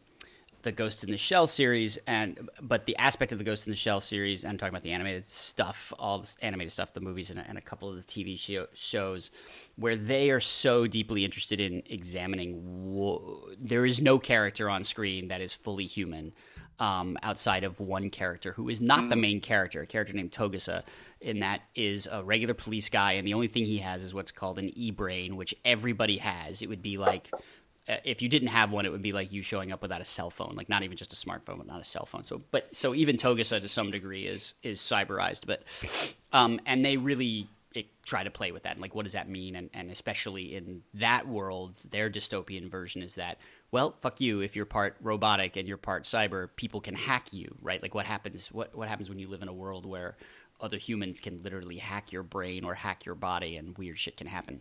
[0.62, 3.76] the Ghost in the Shell series, and but the aspect of the Ghost in the
[3.76, 7.38] Shell series, I'm talking about the animated stuff, all this animated stuff, the movies, and,
[7.38, 9.30] a- and a couple of the TV show, shows,
[9.76, 13.56] where they are so deeply interested in examining.
[13.60, 16.32] There is no character on screen that is fully human
[16.78, 20.84] um, outside of one character who is not the main character, a character named Togusa,
[21.20, 24.30] and that is a regular police guy, and the only thing he has is what's
[24.30, 26.62] called an e-brain, which everybody has.
[26.62, 27.30] It would be like
[27.88, 30.04] uh, if you didn't have one, it would be like you showing up without a
[30.04, 32.22] cell phone, like not even just a smartphone, but not a cell phone.
[32.22, 35.62] So, but so even Togusa to some degree is is cyberized, but
[36.32, 38.72] um, and they really it, try to play with that.
[38.72, 39.56] And like, what does that mean?
[39.56, 43.38] And and especially in that world, their dystopian version is that
[43.70, 44.40] well, fuck you.
[44.40, 47.82] If you're part robotic and you're part cyber, people can hack you, right?
[47.82, 48.50] Like, what happens?
[48.52, 50.16] What what happens when you live in a world where
[50.60, 54.26] other humans can literally hack your brain or hack your body, and weird shit can
[54.26, 54.60] happen.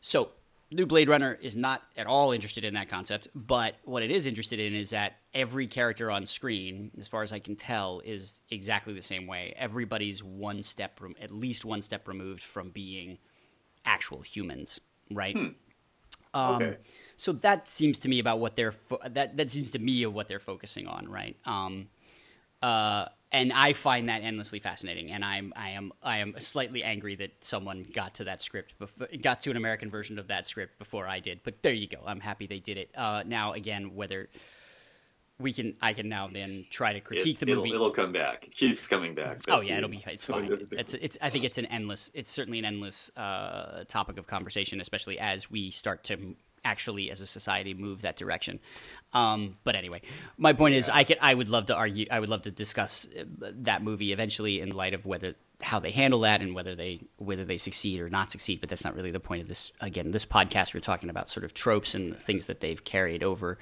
[0.00, 0.30] So,
[0.70, 4.24] new Blade Runner is not at all interested in that concept, but what it is
[4.24, 8.40] interested in is that every character on screen, as far as I can tell, is
[8.50, 9.52] exactly the same way.
[9.56, 13.18] Everybody's one step, at least one step removed from being
[13.84, 15.36] actual humans, right?
[15.36, 15.54] Um,
[16.34, 16.76] Okay.
[17.24, 20.12] So that seems to me about what they're fo- that that seems to me of
[20.12, 21.38] what they're focusing on, right?
[21.46, 21.88] Um,
[22.60, 27.14] uh, and I find that endlessly fascinating, and I'm I am I am slightly angry
[27.14, 30.78] that someone got to that script, bef- got to an American version of that script
[30.78, 31.40] before I did.
[31.44, 31.96] But there you go.
[32.04, 32.90] I'm happy they did it.
[32.94, 34.28] Uh, now again, whether
[35.38, 37.70] we can, I can now then try to critique It, the movie.
[37.70, 38.48] it'll come back.
[38.48, 39.40] It keeps coming back.
[39.48, 40.68] Oh yeah, it'll be it's so fine.
[40.72, 44.78] It's it's I think it's an endless it's certainly an endless uh, topic of conversation,
[44.78, 48.60] especially as we start to actually as a society move that direction.
[49.12, 50.02] Um, but anyway,
[50.36, 53.06] my point is, I could, I would love to argue, I would love to discuss
[53.18, 57.00] uh, that movie eventually in light of whether how they handle that and whether they
[57.16, 58.60] whether they succeed or not succeed.
[58.60, 59.72] But that's not really the point of this.
[59.80, 63.58] Again, this podcast we're talking about sort of tropes and things that they've carried over.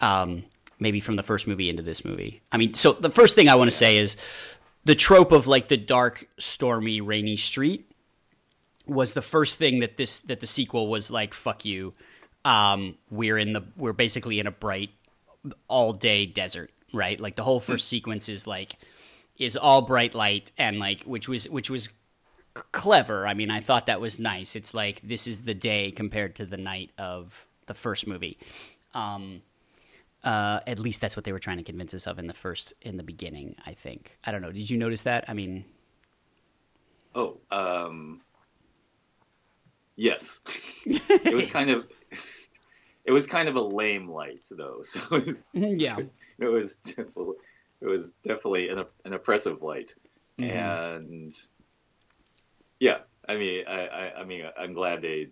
[0.00, 0.44] Um,
[0.78, 2.42] maybe from the first movie into this movie.
[2.52, 4.16] I mean, so the first thing I want to say is
[4.84, 7.90] the trope of like the dark, stormy, rainy street
[8.86, 11.92] was the first thing that this that the sequel was like fuck you
[12.46, 14.90] um, we're in the we're basically in a bright
[15.68, 17.20] all day desert right?
[17.20, 18.76] Like the whole first sequence is like
[19.38, 21.90] is all bright light and like which was which was
[22.72, 23.26] clever.
[23.26, 24.56] I mean i thought that was nice.
[24.56, 28.38] It's like this is the day compared to the night of the first movie.
[28.94, 29.42] Um
[30.24, 32.72] uh, at least that's what they were trying to convince us of in the first
[32.82, 34.16] in the beginning i think.
[34.24, 34.50] I don't know.
[34.50, 35.24] Did you notice that?
[35.28, 35.64] I mean
[37.14, 38.20] Oh, um,
[39.96, 40.42] yes.
[40.86, 41.86] it was kind of,
[43.06, 44.80] it was kind of a lame light though.
[44.84, 45.96] So it was, yeah
[46.38, 47.36] it was definitely,
[47.80, 49.94] it was definitely an, an oppressive light,
[50.38, 50.50] Mhm.
[50.52, 51.32] and
[52.78, 55.28] yeah, I mean, I, I, I mean, I'm glad they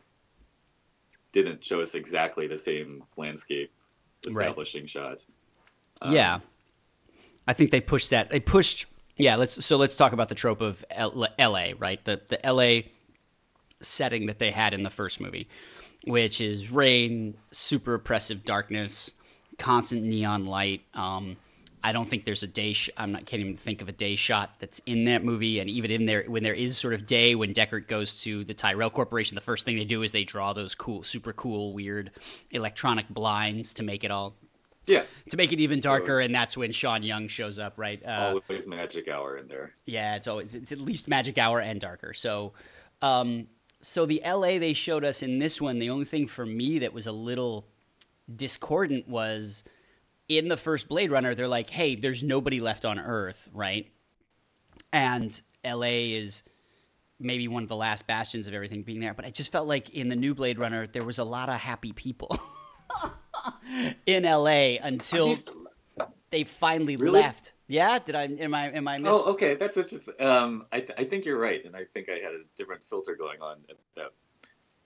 [1.32, 3.70] didn't show us exactly the same landscape
[4.30, 4.46] Right.
[4.46, 5.24] establishing shot.
[6.00, 6.40] Um, yeah,
[7.46, 8.30] I think they pushed that.
[8.30, 8.87] They pushed.
[9.16, 9.62] Yeah, let's.
[9.64, 11.74] So let's talk about the trope of L- L.A.
[11.74, 12.90] Right, the the L.A.
[13.82, 15.48] setting that they had in the first movie,
[16.06, 19.12] which is rain, super oppressive darkness,
[19.58, 20.82] constant neon light.
[20.94, 21.36] Um,
[21.82, 22.72] I don't think there's a day.
[22.72, 25.58] Sh- I'm not can't even think of a day shot that's in that movie.
[25.60, 28.54] And even in there, when there is sort of day, when Deckard goes to the
[28.54, 32.10] Tyrell Corporation, the first thing they do is they draw those cool, super cool, weird
[32.50, 34.34] electronic blinds to make it all
[34.86, 38.02] yeah, to make it even darker, it's- and that's when Sean Young shows up, right?
[38.04, 39.74] Uh, always magic hour in there.
[39.86, 42.12] yeah, it's always it's at least magic hour and darker.
[42.12, 42.52] So,
[43.00, 43.46] um,
[43.84, 44.58] so the L.A.
[44.58, 47.66] they showed us in this one, the only thing for me that was a little
[48.34, 49.62] discordant was
[50.28, 51.34] in the first Blade Runner.
[51.34, 53.90] They're like, "Hey, there's nobody left on Earth, right?"
[54.92, 56.14] And L.A.
[56.14, 56.42] is
[57.20, 59.14] maybe one of the last bastions of everything being there.
[59.14, 61.56] But I just felt like in the new Blade Runner, there was a lot of
[61.56, 62.38] happy people
[64.06, 64.78] in L.A.
[64.78, 65.34] until
[66.30, 67.20] they finally Really?
[67.20, 67.52] left.
[67.66, 68.24] Yeah, did I?
[68.24, 68.70] Am I?
[68.70, 68.98] Am I?
[68.98, 70.14] Miss- Oh, okay, that's interesting.
[70.20, 73.40] Um, I, I think you're right, and I think I had a different filter going
[73.40, 74.12] on at that,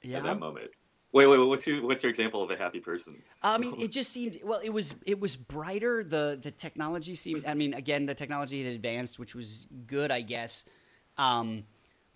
[0.02, 0.18] yeah.
[0.18, 0.70] at that moment.
[1.10, 3.20] Wait, wait, what's your what's your example of a happy person?
[3.42, 4.60] I mean, it just seemed well.
[4.62, 6.04] It was it was brighter.
[6.04, 7.46] The the technology seemed.
[7.46, 10.64] I mean, again, the technology had advanced, which was good, I guess.
[11.16, 11.64] Um,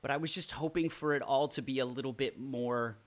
[0.03, 2.99] but I was just hoping for it all to be a little bit more,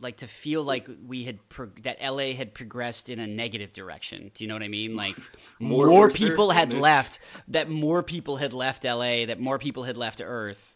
[0.00, 4.30] like to feel like we had pro- that LA had progressed in a negative direction.
[4.34, 4.96] Do you know what I mean?
[4.96, 5.16] Like
[5.60, 6.80] More more, people had this?
[6.80, 7.20] left.
[7.48, 9.26] That more people had left LA.
[9.26, 10.74] That more people had left Earth.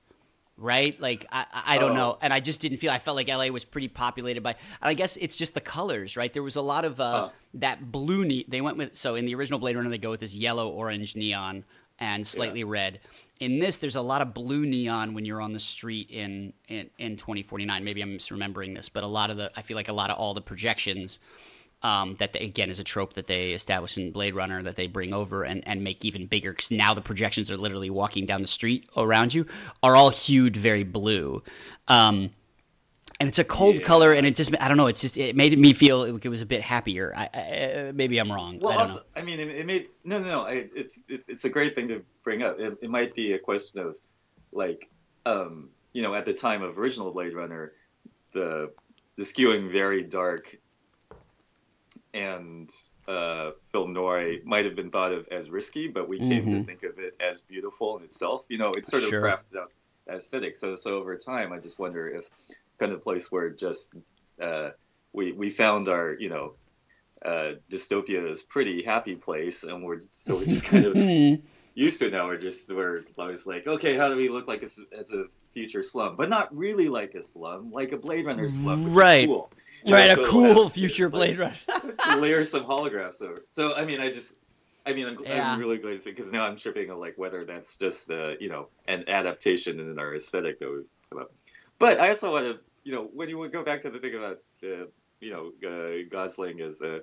[0.59, 1.95] Right, like I, I don't Oh.
[1.95, 2.91] know, and I just didn't feel.
[2.91, 4.51] I felt like LA was pretty populated by.
[4.53, 6.33] And I guess it's just the colors, right?
[6.33, 7.31] There was a lot of uh, Uh.
[7.55, 8.25] that blue.
[8.25, 10.69] Ne- they went with so in the original Blade Runner they go with this yellow,
[10.69, 11.65] orange neon
[11.99, 13.01] and slightly red.
[13.42, 16.90] In this, there's a lot of blue neon when you're on the street in, in
[16.96, 17.83] in 2049.
[17.83, 20.16] Maybe I'm misremembering this, but a lot of the I feel like a lot of
[20.16, 21.18] all the projections
[21.83, 24.87] um, that they, again is a trope that they establish in Blade Runner that they
[24.87, 28.42] bring over and, and make even bigger because now the projections are literally walking down
[28.42, 29.46] the street around you
[29.83, 31.42] are all hued very blue.
[31.88, 32.31] Um,
[33.20, 33.83] and it's a cold Yeah.
[33.83, 34.87] color, and it just I don't know.
[34.87, 37.12] It's just it made me feel it was a bit happier.
[37.16, 38.59] I, I, maybe I'm wrong.
[38.61, 39.03] Well, I don't also, know.
[39.16, 40.42] I mean, it, it made no, no, no.
[40.46, 42.59] I, it's it's it's a great thing to bring up.
[42.59, 43.96] It, it might be a question of,
[44.53, 44.88] like,
[45.27, 47.72] um, you know, at the time of original Blade Runner,
[48.33, 48.72] the
[49.16, 50.57] the skewing very dark
[52.14, 52.70] and
[53.09, 56.66] uh, film noir might have been thought of as risky, but we came to Mhm.
[56.66, 58.44] think of it as beautiful in itself.
[58.48, 59.22] You know, it's sort of Sure.
[59.22, 59.72] crafted out
[60.11, 60.57] aesthetic.
[60.57, 62.31] So, so over time, I just wonder if
[62.79, 63.93] kind of place where just
[64.41, 64.71] uh,
[65.13, 66.55] we we found our you know
[67.25, 70.97] uh, dystopia's pretty happy place, and we're so we're just kind of
[71.75, 72.27] used to it now.
[72.27, 75.83] We're just we're always like, okay, how do we look like as, as a future
[75.83, 79.21] slum, but not really like a slum, like a Blade Runner slum, which Right.
[79.25, 79.51] Is cool.
[79.87, 81.57] Right, a cool future it's Blade Runner.
[81.85, 83.45] Let's layer some holographs over.
[83.51, 84.39] So I mean, I just.
[84.85, 85.53] I mean, I'm, Yeah.
[85.53, 88.49] I'm really glad to because now I'm tripping on like whether that's just uh, you
[88.49, 91.33] know an adaptation in our aesthetic that we've come up.
[91.83, 94.14] But I also want to you know when you would go back to the thing
[94.14, 94.87] about uh,
[95.21, 97.01] you know uh, Gosling as a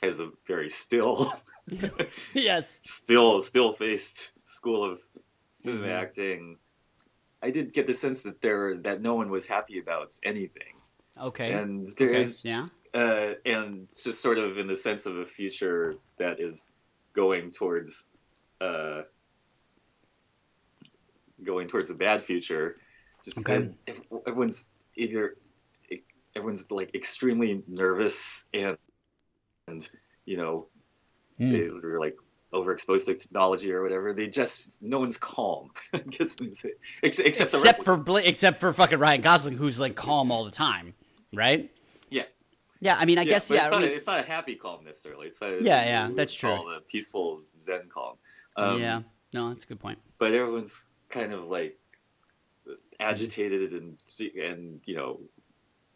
[0.00, 1.32] as a very still
[2.34, 2.78] yes.
[2.82, 5.00] still still faced school of
[5.54, 6.02] cinema Mhm.
[6.02, 6.56] acting.
[7.42, 10.74] I did get the sense that there that no one was happy about anything,
[11.28, 11.50] Okay.
[11.52, 12.22] and there okay.
[12.22, 12.68] is Yeah.
[12.94, 16.68] uh, and just sort of in the sense of a future that is
[17.12, 18.10] going towards
[18.60, 19.02] uh,
[21.42, 22.76] going towards a bad future.
[23.34, 23.70] Just Okay.
[24.26, 25.36] everyone's either
[26.36, 28.76] everyone's like extremely nervous and
[29.66, 29.88] and
[30.24, 30.66] you know
[31.38, 31.52] Hmm.
[31.52, 32.16] they're like
[32.52, 34.12] overexposed to technology or whatever.
[34.12, 35.70] They just no one's calm.
[35.92, 36.72] I guess we can say.
[37.02, 37.96] Ex- except except for.
[37.96, 40.94] Bla- except for fucking Ryan Gosling, who's like calm all the time,
[41.32, 41.70] right?
[42.10, 42.22] yeah.
[42.80, 43.58] Yeah, I mean, I guess yeah.
[43.58, 45.26] It's I not, mean- a, it's not a happy calm necessarily.
[45.28, 46.52] It's a, Yeah, yeah, that's true.
[46.76, 48.16] A peaceful Zen calm.
[48.56, 49.98] Um, yeah, no, that's a good point.
[50.18, 51.76] but everyone's kind of like
[53.00, 53.96] agitated and
[54.40, 55.20] and you know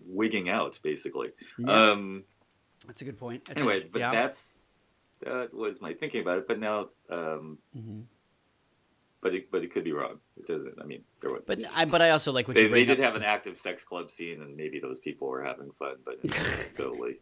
[0.09, 1.31] wigging out basically.
[1.59, 2.25] Yeah, Um,
[2.87, 3.45] that's a good point.
[3.47, 4.11] That's anyway, but yeah.
[4.13, 4.77] that's
[5.25, 6.49] that was my thinking about it.
[6.49, 8.05] But now, um, Mhm.
[9.21, 10.19] but it, but it could be wrong.
[10.37, 10.81] It doesn't.
[10.81, 11.47] I mean, there was.
[11.47, 13.05] But I but I also like what they, they did up.
[13.05, 15.97] have an active sex club scene, and maybe those people were having fun.
[16.05, 16.21] But
[16.75, 17.21] totally.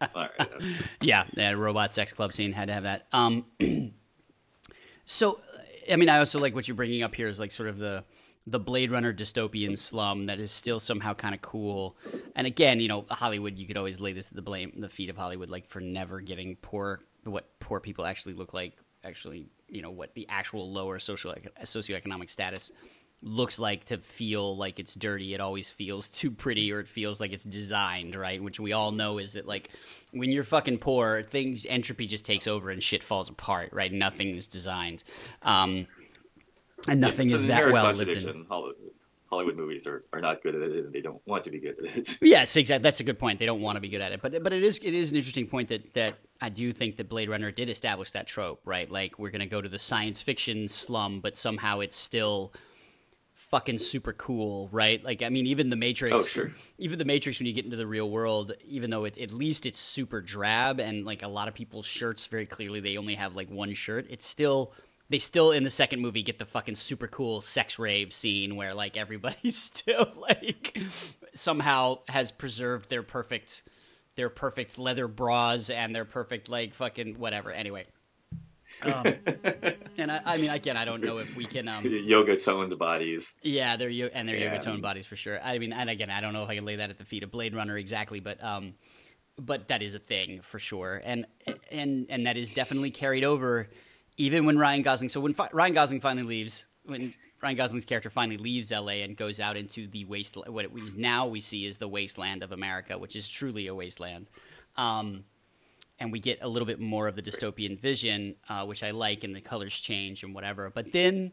[0.00, 0.30] All right.
[0.38, 0.58] yeah.
[1.00, 3.06] Yeah, yeah, robot sex club scene had to have that.
[3.12, 3.44] Um,
[5.04, 5.40] so,
[5.90, 8.04] I mean, I also like what you're bringing up here is like sort of the
[8.50, 11.96] the Blade Runner dystopian slum that is still somehow kind of cool.
[12.34, 15.10] And again, you know, Hollywood, you could always lay this at the blame the feet
[15.10, 18.74] of Hollywood, like for never giving poor what poor people actually look like.
[19.04, 22.72] Actually, you know, what the actual lower social socioeconomic status
[23.20, 25.34] looks like to feel like it's dirty.
[25.34, 28.42] It always feels too pretty or it feels like it's designed, right?
[28.42, 29.70] Which we all know is that like
[30.12, 33.92] when you're fucking poor, things entropy just takes over and shit falls apart, right?
[33.92, 35.04] Nothing is designed.
[35.42, 35.86] Um
[36.88, 38.46] and nothing is that well lived in.
[39.30, 41.78] Hollywood, movies are, are not good at it, and they don't want to be good
[41.78, 42.18] at it.
[42.22, 42.82] Yes, exactly.
[42.82, 43.38] That's a good point.
[43.38, 45.16] They don't want to be good at it, but but it is it is an
[45.18, 48.90] interesting point that that I do think that Blade Runner did establish that trope, right?
[48.90, 52.54] Like we're gonna go to the science fiction slum, but somehow it's still
[53.34, 55.04] fucking super cool, right?
[55.04, 56.12] Like I mean, even the Matrix.
[56.12, 56.54] Oh, sure.
[56.78, 59.66] Even the Matrix, when you get into the real world, even though it, at least
[59.66, 63.36] it's super drab and like a lot of people's shirts, very clearly they only have
[63.36, 64.06] like one shirt.
[64.08, 64.72] It's still
[65.10, 68.74] they still in the second movie get the fucking super cool sex rave scene where
[68.74, 70.78] like everybody still like
[71.34, 73.62] somehow has preserved their perfect
[74.16, 77.50] their perfect leather bras and their perfect like fucking whatever.
[77.52, 77.84] Anyway.
[78.82, 79.02] Um,
[79.96, 81.68] and I, I mean, again, I don't know if we can.
[81.68, 83.36] Um, Yoga toned bodies.
[83.42, 85.40] yeah, they're yo- and they're yoga And- tone bodies for sure.
[85.42, 87.22] I mean, and again, I don't know if I can lay that at the feet
[87.22, 88.74] of Blade Runner exactly, but um,
[89.38, 91.26] but that is a thing for sure, and
[91.72, 93.68] and and that is definitely carried over,
[94.18, 95.08] even when Ryan Gosling.
[95.08, 99.02] So when fi- Ryan Gosling finally leaves, when Ryan Gosling's character finally leaves L.A.
[99.02, 102.52] and goes out into the wasteland, what we now we see is the wasteland of
[102.52, 104.28] America, which is truly a wasteland.
[104.76, 105.24] Um,
[106.00, 109.24] and we get a little bit more of the dystopian vision, uh, which I like,
[109.24, 110.70] and the colors change and whatever.
[110.70, 111.32] But then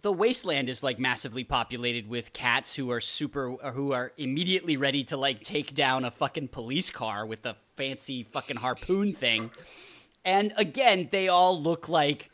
[0.00, 4.76] the wasteland is like massively populated with cats who are super, or who are immediately
[4.76, 9.50] ready to like take down a fucking police car with a fancy fucking harpoon thing.
[10.24, 12.30] And again, they all look like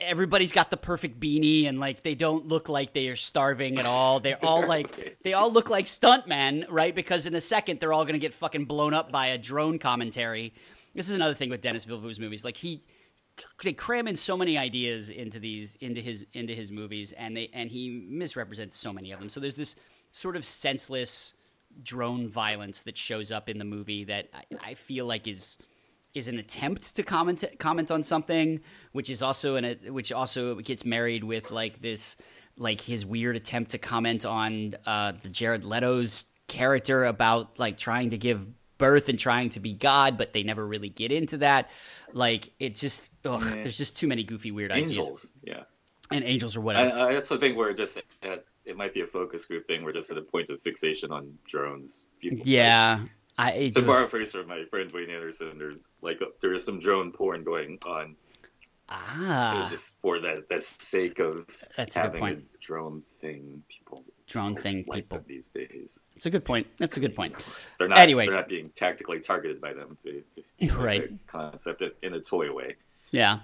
[0.00, 3.86] everybody's got the perfect beanie and like they don't look like they are starving at
[3.86, 4.20] all.
[4.20, 6.94] They're all like they all look like stuntmen, right?
[6.94, 10.54] Because in a second they're all gonna get fucking blown up by a drone commentary.
[10.94, 12.44] This is another thing with Denis Villeneuve's movies.
[12.44, 12.82] Like he
[13.62, 17.50] they cram in so many ideas into these into his into his movies and they
[17.52, 19.28] and he misrepresents so many of them.
[19.28, 19.76] So there's this
[20.10, 21.34] sort of senseless
[21.82, 25.58] drone violence that shows up in the movie that I, I feel like is
[26.18, 28.60] is an attempt to comment comment on something,
[28.92, 32.16] which is also an which also gets married with like this
[32.56, 38.10] like his weird attempt to comment on uh, the Jared Leto's character about like trying
[38.10, 38.46] to give
[38.78, 41.70] birth and trying to be God, but they never really get into that.
[42.12, 43.54] Like it just ugh, Yeah.
[43.62, 45.34] there's just too many goofy weird ideas Angels.
[45.42, 45.62] Yeah.
[46.10, 46.98] and angels or I, whatever.
[46.98, 49.82] I also think we're just at, it might be a focus group thing.
[49.84, 52.08] We're just at a point of fixation on drones.
[52.20, 53.00] People- yeah,
[53.38, 56.78] I To borrow a phrase from my friend Wayne Anderson, there's like there is some
[56.80, 58.16] drone porn going on
[58.90, 61.46] ah just for that that sake of
[61.76, 62.38] That's a good having point.
[62.54, 63.62] a drone thing.
[63.68, 65.24] People drone thing like people.
[65.26, 66.06] these days.
[66.16, 66.66] It's a good point.
[66.78, 67.34] That's a good point.
[67.78, 67.98] They're not.
[67.98, 68.26] Anyway.
[68.26, 69.96] they're not being tactically targeted by them.
[70.04, 70.22] They,
[70.60, 71.10] they- Right.
[71.26, 72.76] Concept in- a toy way.
[73.10, 73.40] Yeah.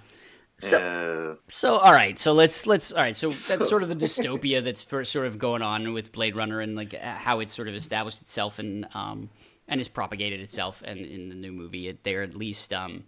[0.57, 3.15] So, Uh, So all right, so let's let's all right.
[3.15, 6.35] So that's So- sort of the dystopia that's for, sort of going on with Blade
[6.35, 9.29] Runner and like uh, how it sort of established itself and um
[9.67, 10.81] and has propagated itself.
[10.85, 13.05] And in the new movie, they're at least um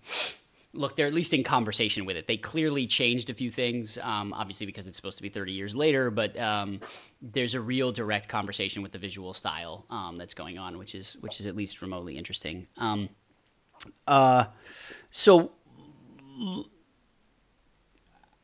[0.74, 2.28] look they're at least in conversation with it.
[2.28, 5.76] They clearly changed a few things, um, obviously because it's supposed to be thirty years
[5.76, 6.12] later.
[6.12, 6.80] But um,
[7.22, 11.18] there's a real direct conversation with the visual style um, that's going on, which is
[11.22, 12.68] which is at least remotely interesting.
[12.78, 13.10] Um,
[14.08, 14.46] uh,
[15.12, 15.52] so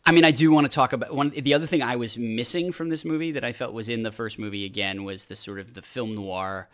[0.05, 1.29] I mean, I do want to talk about one.
[1.29, 4.11] The other thing I was missing from this movie that I felt was in the
[4.11, 6.67] first movie again was the sort of the film noir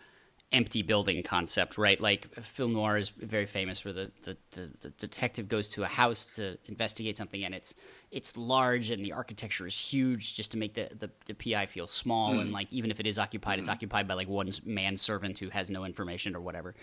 [0.52, 2.00] empty building concept, right?
[2.00, 5.86] Like film noir is very famous for the, the, the, the detective goes to a
[5.86, 7.74] house to investigate something and it's
[8.10, 11.86] it's large and the architecture is huge just to make the, the, the PI feel
[11.86, 12.52] small and mm.
[12.52, 13.72] like even if it is occupied, it's mm.
[13.72, 16.74] occupied by like one man servant who has no information or whatever.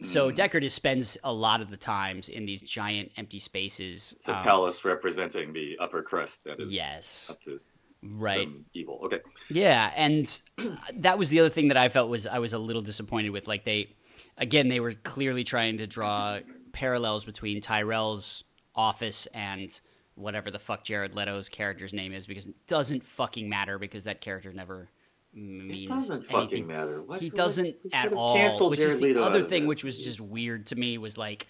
[0.00, 0.34] So mm.
[0.34, 4.14] Deckard is, spends a lot of the times in these giant empty spaces.
[4.16, 7.28] It's a um, palace representing the upper crust that is yes.
[7.30, 7.58] up to
[8.06, 8.44] Right.
[8.48, 9.00] some evil.
[9.04, 9.20] Okay.
[9.50, 10.40] Yeah, and
[10.96, 13.48] that was the other thing that I felt was I was a little disappointed with.
[13.48, 13.94] Like they,
[14.36, 16.38] again, they were clearly trying to draw
[16.72, 18.44] parallels between Tyrell's
[18.74, 19.78] office and
[20.16, 24.20] whatever the fuck Jared Leto's character's name is, because it doesn't fucking matter because that
[24.20, 24.88] character never
[25.32, 26.66] means It doesn't fucking anything.
[26.66, 27.02] matter.
[27.02, 28.36] What- He doesn't at all.
[28.70, 31.46] Which is the Leto other thing, which was just weird to me, was like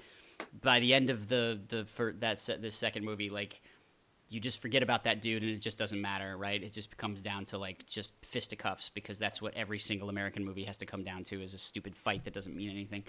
[0.63, 3.61] by the end of the the for that se- this second movie, like
[4.35, 6.61] you just forget about that dude and it just doesn't matter, right?
[6.61, 10.65] It just comes down to like just fisticuffs because that's what every single American movie
[10.65, 13.05] has to come down to is a stupid fight that doesn't mean anything.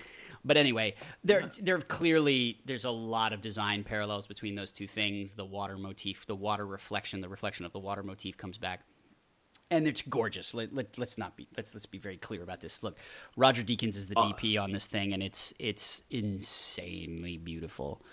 [0.45, 5.33] But anyway, there there clearly there's a lot of design parallels between those two things.
[5.33, 8.81] The water motif, the water reflection, the reflection of the water motif comes back.
[9.71, 10.53] And it's gorgeous.
[10.53, 12.83] Let, let, let's not be let's let's be very clear about this.
[12.83, 12.99] Look,
[13.35, 18.03] Roger Deakins is the DP on this thing, and it's it's insanely beautiful.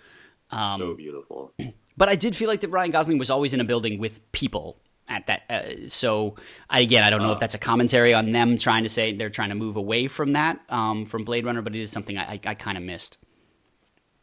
[0.50, 1.52] Um, so beautiful.
[1.96, 4.78] but I did feel like that Ryan Gosling was always in a building with people
[5.08, 5.42] at that.
[5.50, 6.36] Uh, so
[6.70, 9.30] I, again, I don't know if that's a commentary on them trying to say they're
[9.30, 12.32] trying to move away from that um, from Blade Runner, but it is something I,
[12.34, 13.18] I, I kind of missed.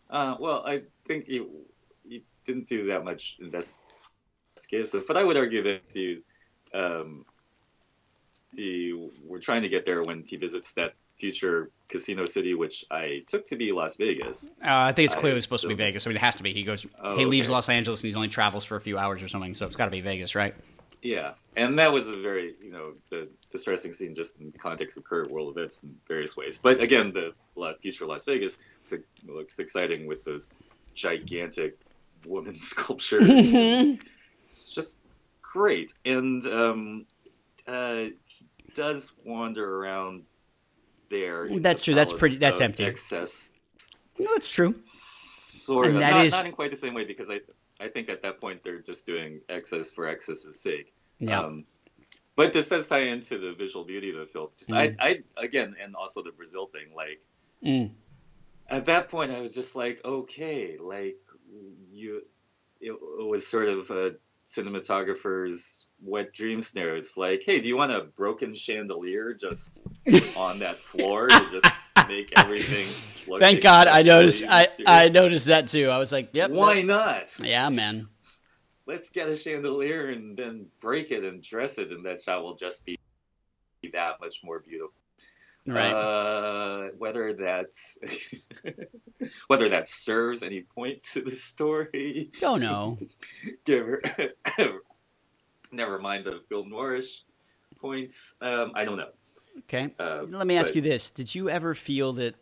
[0.10, 1.66] Uh, well, I think you
[2.04, 6.24] you didn't do that much investigative stuff, but I would argue that you
[6.74, 7.26] um,
[8.58, 13.46] we're trying to get there when he visits that future casino city, which I took
[13.46, 14.52] to be Las Vegas.
[14.64, 16.06] Uh, I think it's I clearly supposed to be Vegas.
[16.06, 16.54] I mean, it has to be.
[16.54, 17.54] He goes, Oh, he leaves okay.
[17.54, 19.86] Los Angeles and he only travels for a few hours or something, so it's got
[19.86, 20.56] to be Vegas, right?
[21.02, 24.98] Yeah, and that was a very you know the distressing scene just in the context
[24.98, 26.60] of current world events in various ways.
[26.62, 27.34] But again, the
[27.82, 28.58] future Las Vegas
[28.92, 30.50] looks, looks exciting with those
[30.96, 31.80] gigantic
[32.26, 33.26] woman sculptures.
[33.30, 35.00] it's just
[35.42, 37.06] great, and um,
[37.66, 40.24] uh, he does wander around
[41.10, 41.48] there.
[41.60, 42.86] That's the true, that's pretty- that's empty.
[42.86, 43.52] Excess,
[44.18, 44.76] No, that's true.
[44.82, 46.02] sort And of.
[46.02, 47.42] that not, is- not in quite the same way because I
[47.82, 50.94] I think at that point they're just doing excess for excess's sake.
[51.20, 51.40] Yeah.
[51.42, 51.66] Um,
[52.36, 54.50] but this does tie into the visual beauty of the film.
[54.58, 56.94] Just I, I again, and also the Brazil thing.
[56.96, 57.22] Like
[57.64, 57.92] Mm.
[58.70, 61.18] at that point, I was just like, okay, like
[61.94, 62.24] you,
[62.82, 64.16] it, it was sort of a
[64.50, 66.96] cinematographer's wet dream snare.
[66.96, 69.84] It's like, hey, do you want a broken chandelier just
[70.36, 72.88] on that floor to just make everything?
[73.28, 74.44] Look Thank God, I noticed.
[74.50, 74.68] I.
[74.88, 75.90] I noticed that too.
[75.90, 76.50] I was like, yep.
[76.50, 77.38] Why not?
[77.40, 78.08] yeah, man.
[78.88, 82.56] let's get a chandelier and then break it and dress it, and that shot will
[82.56, 82.98] just be
[83.94, 84.94] that much more beautiful.
[85.74, 85.94] Right.
[85.94, 87.98] Uh, whether that's
[89.48, 92.98] whether that serves any point to the story, Don't know.
[93.68, 94.02] her,
[95.72, 97.22] never mind the film noirish
[97.80, 98.38] points.
[98.42, 99.10] Um, I don't know.
[99.60, 99.94] Okay.
[100.00, 102.36] Uh, Let me ask but- you this: Did you ever feel that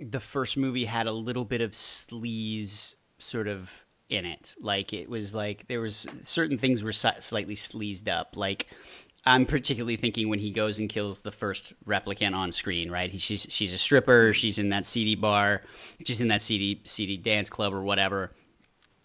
[0.00, 4.54] the first movie had a little bit of sleaze sort of in it?
[4.60, 8.36] Like it was like there was certain things were slightly sleazed up.
[8.36, 8.66] Like
[9.24, 12.90] I'm particularly thinking when he goes and kills the first replicant on screen.
[12.90, 13.10] Right?
[13.10, 14.32] He, she's she's a stripper.
[14.32, 15.62] She's in that CD bar.
[16.04, 18.32] She's in that CD CD dance club or whatever.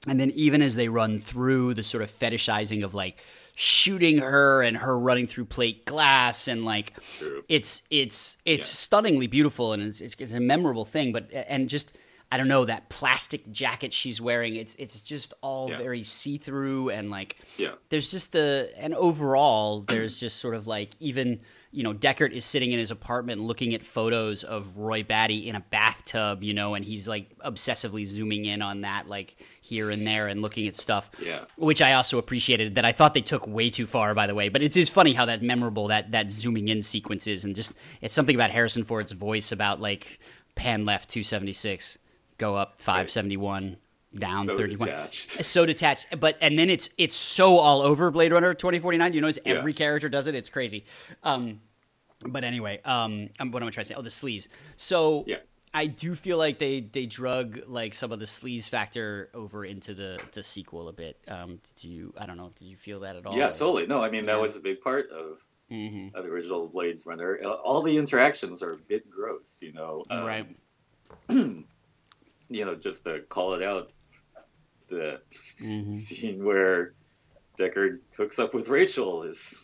[0.07, 3.21] And then even as they run through the sort of fetishizing of like
[3.55, 7.43] shooting her and her running through plate glass and like True.
[7.49, 8.73] it's it's it's Yeah.
[8.73, 11.91] stunningly beautiful and it's, it's, it's a memorable thing but and just
[12.31, 15.77] i don't know that plastic jacket she's wearing it's it's just all Yeah.
[15.77, 17.71] very see-through and like Yeah.
[17.89, 21.39] there's just the and overall there's just sort of like even
[21.71, 25.55] you know Deckard is sitting in his apartment looking at photos of Roy Batty in
[25.55, 30.07] a bathtub you know and he's like obsessively zooming in on that like here and
[30.07, 31.41] there and looking at stuff Yeah.
[31.57, 34.49] which I also appreciated that I thought they took way too far by the way
[34.49, 37.73] but it is funny how that memorable that that zooming in sequence is and just
[38.01, 40.19] it's something about Harrison Ford's voice about like
[40.55, 41.97] pan left 276
[42.37, 43.77] go up 571
[44.17, 45.19] down so 31 detached.
[45.45, 49.37] so detached but and then it's it's so all over blade runner 2049 you notice
[49.45, 49.77] every Yeah.
[49.77, 50.85] character does it it's crazy
[51.23, 51.59] um
[52.25, 55.37] but anyway um um, what am i trying to say oh the sleaze so Yeah.
[55.73, 59.93] i do feel like they they drug like some of the sleaze factor over into
[59.93, 63.17] the the sequel a bit um did you i don't know did you feel that
[63.17, 63.85] at all Yeah, totally.
[63.87, 64.41] No, I mean that Yeah.
[64.41, 66.15] was a big part of, Mhm.
[66.15, 67.39] of the original Blade Runner.
[67.43, 70.05] All the interactions are a bit gross, you know.
[70.09, 70.47] Um, right
[72.49, 73.91] You know, just to call it out,
[74.87, 75.21] the
[75.61, 75.91] Mhm.
[75.91, 76.93] scene where
[77.59, 79.61] Deckard hooks up with Rachael is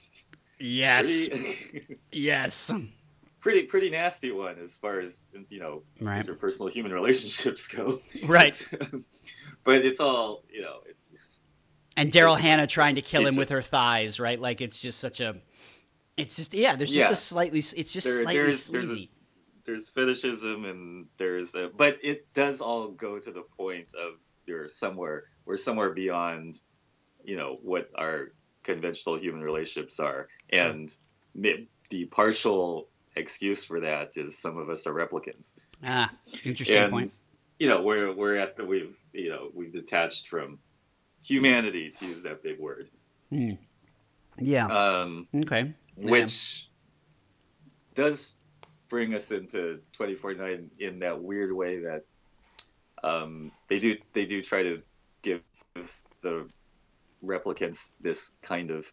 [0.60, 1.98] yes pretty.
[2.12, 2.74] yes
[3.40, 6.26] pretty pretty nasty one as far as you know Right.
[6.26, 8.02] interpersonal human relationships go.
[8.26, 8.68] Right.
[9.64, 10.80] but it's all you know.
[10.86, 11.40] It's
[11.96, 14.40] And Daryl Hannah trying to kill him with her thighs, right?
[14.40, 15.42] Like it's just such a.
[16.18, 16.76] It's just yeah.
[16.76, 17.10] There's Yeah.
[17.10, 17.60] just a slightly.
[17.60, 19.12] It's just There- slightly there's- there's a- sleazy.
[19.66, 24.14] There's fetishism and there's a, but it does all go to the point of
[24.46, 26.60] you're somewhere we're somewhere beyond
[27.24, 28.32] you know what our
[28.64, 30.94] conventional human relationships are and
[31.90, 35.54] the partial excuse for that is some of us are replicants
[35.86, 36.10] ah,
[36.44, 37.12] interesting and point.
[37.60, 40.60] you know we're we're at the we've you know we've detached from
[41.24, 42.90] humanity to use that big word
[43.30, 43.52] Hmm.
[44.40, 44.66] Yeah.
[44.68, 45.74] um okay.
[45.98, 46.12] Yeah.
[46.12, 46.70] which
[47.96, 48.36] does
[48.94, 52.04] bring us into 2049 in that weird way that
[53.04, 54.84] um, they do they do try to
[55.24, 55.42] give
[56.22, 56.48] the
[57.26, 58.88] replicants this kind of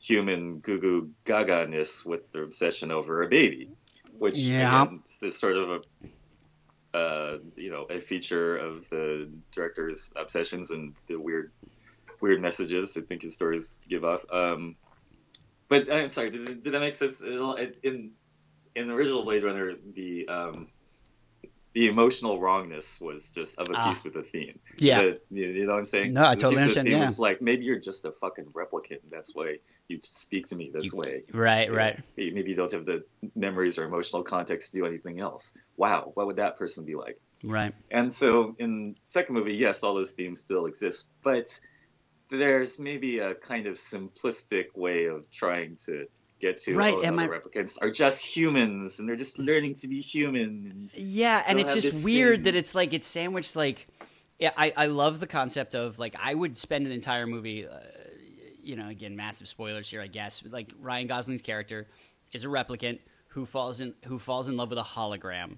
[0.00, 3.68] human goo goo gaga ness with their obsession over a baby,
[4.20, 4.84] which Yeah.
[4.84, 5.68] again, is sort of
[6.94, 11.50] a uh, you know a feature of the director's obsessions and the weird
[12.20, 14.24] weird messages I think his stories give off.
[14.32, 14.76] Um,
[15.68, 17.20] but I'm sorry, did, did that make sense?
[17.20, 18.12] In
[18.76, 20.68] in the original Blade Runner, the um,
[21.72, 23.88] the emotional wrongness was just of a Ah.
[23.88, 24.58] piece with the theme.
[24.78, 25.02] Yeah.
[25.02, 26.14] The- you, know what I'm saying?
[26.14, 27.04] No, I The totally the understand, theme yeah.
[27.04, 29.02] was like maybe you're just a fucking replicant.
[29.02, 29.58] and That's why
[29.88, 31.24] you speak to me this You- way.
[31.34, 31.68] Right.
[31.68, 31.98] You Right.
[32.16, 33.04] maybe maybe you don't have the
[33.34, 35.58] memories or emotional context to do anything else.
[35.76, 37.20] Wow, what would that person be like?
[37.44, 37.74] Right.
[37.90, 41.60] And so in second movie, yes, all those themes still exist, but
[42.30, 46.06] there's maybe a kind of simplistic way of trying to
[46.46, 50.00] get to Right, am no, replicants are just humans and they're just learning to be
[50.00, 50.70] human.
[50.70, 53.86] And Yeah, and it's just weird same- that it's like it's sandwiched like.
[54.38, 57.78] Yeah, I, I love the concept of like I would spend an entire movie, uh,
[58.62, 60.42] you know, again massive spoilers here, I guess.
[60.42, 61.86] but, Like Ryan Gosling's character
[62.32, 65.56] is a replicant who falls in who falls in love with a hologram,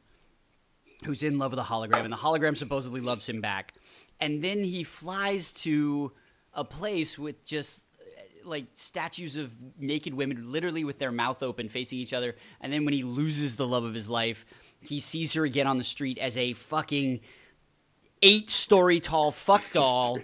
[1.04, 3.74] who's in love with a hologram, and the hologram supposedly loves him back,
[4.20, 6.12] and then he flies to
[6.54, 7.84] a place with just
[8.48, 12.84] like statues of naked women literally with their mouth open facing each other and then
[12.84, 14.44] when he loses the love of his life
[14.80, 17.20] he sees her again on the street as a fucking
[18.22, 20.18] eight story tall fuck doll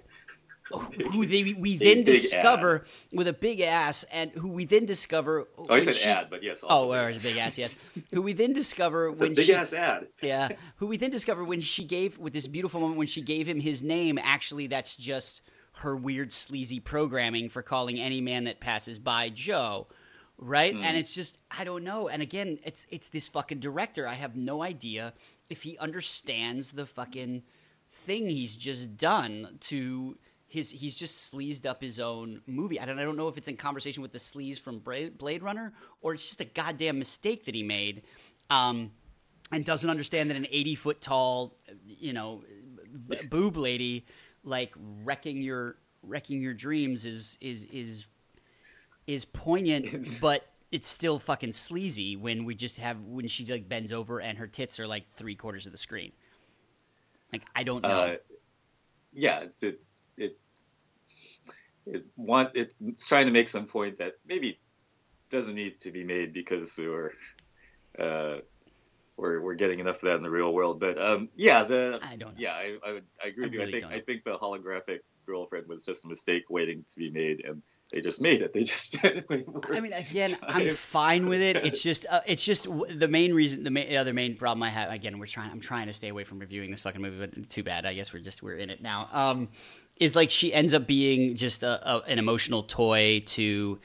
[1.12, 5.46] who they, we then big discover with a big ass and who we then discover
[5.58, 7.92] oh, I said she- ad, but yes, oh also or big a big ass yes
[8.12, 10.08] who we then discover It's a big she ass ad.
[10.22, 13.46] yeah, who we then discover when she gave with this beautiful moment when she gave
[13.46, 14.18] him his name.
[14.22, 15.42] Actually, that's just
[15.78, 19.88] her weird sleazy programming for calling any man that passes by Joe,
[20.38, 20.74] right?
[20.74, 22.08] And it's just I don't know.
[22.08, 24.06] And again, it's it's this fucking director.
[24.06, 25.14] I have no idea
[25.48, 27.42] if he understands the fucking
[27.90, 30.18] thing he's just done to.
[30.46, 32.78] His, he's just sleazed up his own movie.
[32.78, 35.72] I don't, I don't know if it's in conversation with the sleaze from Blade Runner
[36.00, 38.02] or it's just a goddamn mistake that he made.
[38.50, 38.92] Um,
[39.50, 42.44] and doesn't understand that an 80 foot tall, you know,
[43.08, 44.06] b- boob lady
[44.44, 44.72] like
[45.02, 48.06] wrecking your wrecking your dreams is is is
[49.06, 53.92] is poignant, but it's still fucking sleazy when we just have when she like bends
[53.92, 56.12] over and her tits are like three quarters of the screen.
[57.32, 57.88] Like I don't know.
[57.88, 58.16] Uh,
[59.12, 59.80] yeah, it
[60.16, 60.38] it
[61.86, 64.60] it want it's trying to make some point that maybe
[65.30, 67.12] doesn't need to be made because we were
[67.98, 68.36] uh,
[69.16, 70.80] we're we're getting enough of that in the real world.
[70.80, 72.34] But um, yeah, the I don't know.
[72.36, 73.60] yeah, I I, would, I agree I with you.
[73.60, 73.92] really I think.
[73.92, 77.62] I think the holographic girlfriend was just a mistake waiting to be made, and
[77.92, 78.52] they just made it.
[78.52, 79.62] They just spent way more.
[79.72, 81.56] I mean, again, I'm fine with it.
[81.58, 83.62] It's just, uh, it's just w- the main reason.
[83.62, 84.90] The, main, the other main problem I have.
[84.90, 85.50] Again, we're trying.
[85.50, 87.86] I'm trying to stay away from reviewing this fucking movie, but too bad.
[87.86, 89.08] I guess we're just we're in it now.
[89.12, 89.48] Um,
[89.96, 93.78] is like she ends up being just a, a, an emotional toy to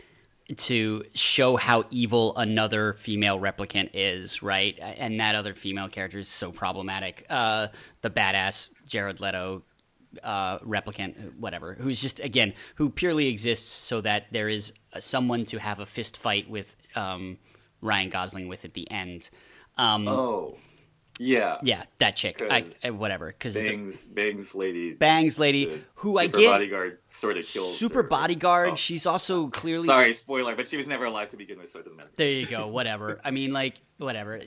[0.57, 4.77] to show how evil another female replicant is, right?
[4.79, 7.25] And that other female character is so problematic.
[7.29, 7.67] Uh,
[8.01, 9.63] the badass Jared Leto
[10.23, 15.59] uh, replicant, whatever, who's just again who purely exists so that there is someone to
[15.59, 17.37] have a fist fight with um,
[17.81, 19.29] Ryan Gosling with at the end.
[19.77, 20.57] Um, oh,
[21.19, 24.93] yeah, yeah, that chick, I, whatever, because Bangs Bangs lady.
[24.93, 28.09] Bangs lady, who I super get bodyguard sort of kills super her.
[28.09, 28.69] bodyguard.
[28.71, 28.75] Oh.
[28.75, 31.83] She's also clearly Sorry, spoiler, but she was never alive to begin with, so it
[31.83, 32.09] doesn't matter.
[32.15, 32.67] There you go.
[32.67, 33.19] Whatever.
[33.23, 34.41] I mean, like, whatever.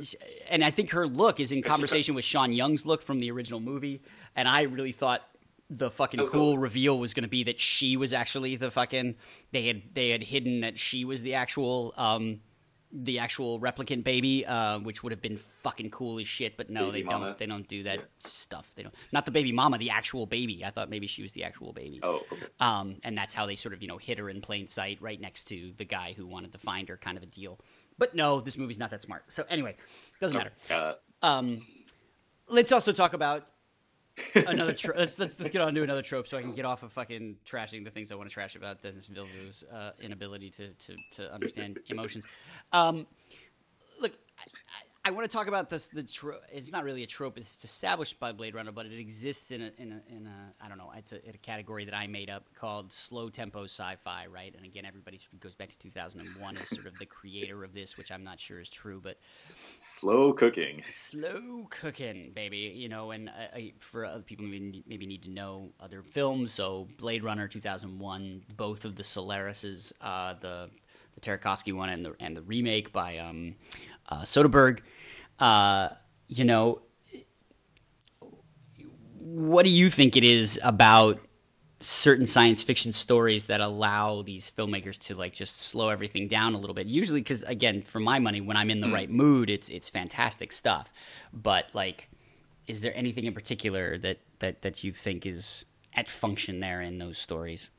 [0.48, 3.60] And I think her look is in conversation with Sean Young's look from the original
[3.60, 4.02] movie.
[4.34, 5.22] And I really thought
[5.68, 6.58] the fucking Oh, cool cool.
[6.58, 9.16] reveal was going to be that she was actually the fucking.
[9.52, 12.40] They had they had hidden that she was the actual um
[12.95, 16.57] the actual replicant baby, uh, which would have been fucking cool as shit.
[16.59, 17.26] But no, Baby they mama.
[17.26, 17.38] don't.
[17.38, 18.05] They don't do that Yeah.
[18.18, 18.74] stuff.
[18.74, 18.95] They don't.
[19.12, 20.64] Not the baby mama, the actual baby.
[20.64, 22.01] I thought maybe she was the actual baby.
[22.03, 22.47] Oh, okay.
[22.61, 25.20] Um, and that's how they sort of, you know, hit her in plain sight right
[25.20, 27.59] next to the guy who wanted to find her, kind of a deal.
[27.99, 29.32] But no, this movie's not that smart.
[29.32, 29.76] So anyway,
[30.20, 30.53] doesn't matter.
[30.70, 31.64] Uh, Um,
[32.49, 33.47] let's also talk about
[34.34, 34.74] another.
[34.74, 36.92] Tro- let's let's let's get on to another trope, so I can get off of
[36.92, 40.96] fucking trashing the things I want to trash about Denis Villeneuve's uh, inability to, to
[41.16, 42.24] to understand emotions.
[42.72, 43.06] Um,
[45.05, 45.88] I, I want to talk about this.
[45.88, 49.50] The tro- it's not really a trope; it's established by Blade Runner, but it exists
[49.50, 50.92] in a in a, in a I don't know.
[50.96, 54.55] It's a, a category that I made up called slow tempo sci-fi, right?
[54.57, 57.74] And again, everybody sort of goes back to 2001 as sort of the creator of
[57.74, 59.18] this, which I'm not sure is true, but
[59.74, 60.82] slow cooking.
[60.88, 62.72] slow cooking, baby.
[62.74, 66.53] You know, and uh, I, for other people maybe, maybe need to know other films.
[66.53, 70.70] So Blade Runner 2001, both of the Solarises, uh, the
[71.14, 73.55] the Tarkovsky one and the and the remake by um,
[74.09, 74.80] uh, Soderbergh.
[75.38, 75.88] Uh,
[76.28, 76.82] you know,
[79.18, 81.20] what do you think it is about
[81.80, 86.59] certain science fiction stories that allow these filmmakers to like just slow everything down a
[86.59, 86.86] little bit?
[86.86, 90.53] Usually because again for my money when i'm in the right mood it's it's fantastic
[90.53, 90.92] stuff.
[91.32, 92.09] But like
[92.66, 96.98] is there anything in particular that that that you think is at function there in
[96.98, 97.70] those stories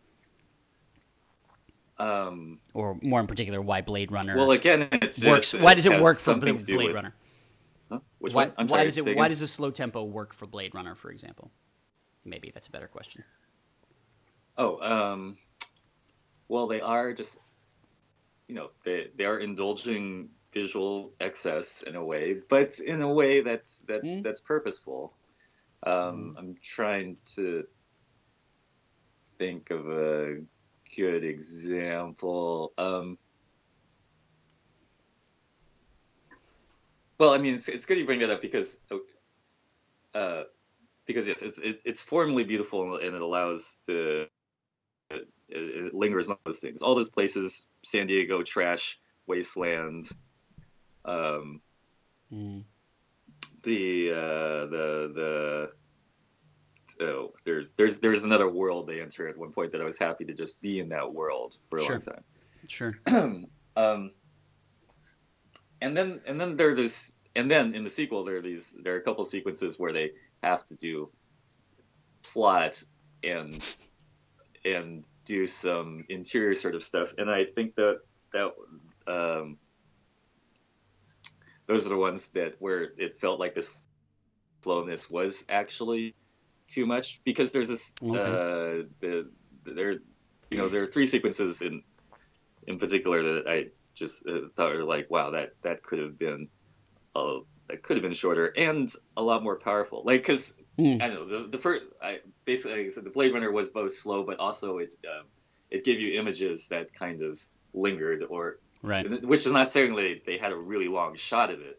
[1.99, 5.91] Um, or more in particular why blade runner well, again, it works why does it
[5.91, 7.13] has work for do blade with- runner
[7.91, 7.99] Huh?
[8.17, 8.47] Why.
[8.55, 11.11] Why sorry, does it say why does the slow tempo work for blade runner for
[11.11, 11.51] example
[12.25, 13.23] maybe that's a better question
[14.57, 15.37] Oh, um,
[16.47, 17.39] well, they are just,
[18.47, 23.41] you know, they they are indulging visual excess in a way, but in a way
[23.41, 24.21] that's that's Mm.
[24.23, 25.13] that's purposeful.
[25.81, 27.65] Um, I'm trying to
[29.39, 30.37] think of a
[30.95, 32.73] good example.
[32.77, 33.17] Um,
[37.19, 38.79] well, I mean, it's it's good you bring that up because,
[40.13, 40.43] uh,
[41.05, 44.27] because yes, it's it's it's formally beautiful and it allows the
[45.09, 46.81] it, it lingers on those things.
[46.81, 50.09] All those places, San Diego, trash, wasteland,
[51.05, 51.61] um,
[52.33, 52.63] Mm.
[53.61, 55.71] the uh, the the
[57.01, 60.25] oh, there's there's there's another world they enter at one point that I was happy
[60.25, 61.91] to just be in that world for a Sure.
[61.95, 62.23] long time.
[62.67, 62.93] sure
[63.75, 64.11] um,
[65.81, 68.95] and then and then there this and then in the sequel there are these there
[68.95, 70.11] are a couple sequences where they
[70.43, 71.09] have to do
[72.23, 72.81] plot
[73.23, 73.75] and
[74.65, 77.99] and do some interior sort of stuff and I think that
[78.33, 78.51] that
[79.07, 79.57] um,
[81.67, 83.83] those are the ones that where it felt like this
[84.61, 86.15] slowness was actually
[86.68, 88.20] too much because there's this Okay.
[88.20, 89.30] uh, the,
[89.66, 89.93] there
[90.51, 91.84] you know there are three sequences in
[92.68, 96.47] in particular that I just uh, thought were like, wow, that that could have been,
[97.16, 97.39] uh,
[97.70, 100.03] that could have been shorter and a lot more powerful.
[100.05, 100.99] Like, because Mm.
[101.03, 103.70] I don't know the the first, I basically like I said the Blade Runner was
[103.70, 105.28] both slow, but also it um,
[105.70, 107.39] it gave you images that kind of
[107.76, 111.61] lingered, or right which is not saying they they had a really long shot of
[111.61, 111.78] it.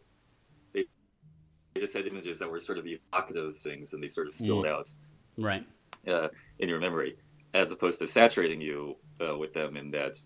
[1.76, 4.88] Just had images that were sort of evocative things, and they sort of spilled out
[5.36, 5.66] right
[6.06, 7.16] uh, in your memory,
[7.52, 10.16] as opposed to saturating you uh, with them in that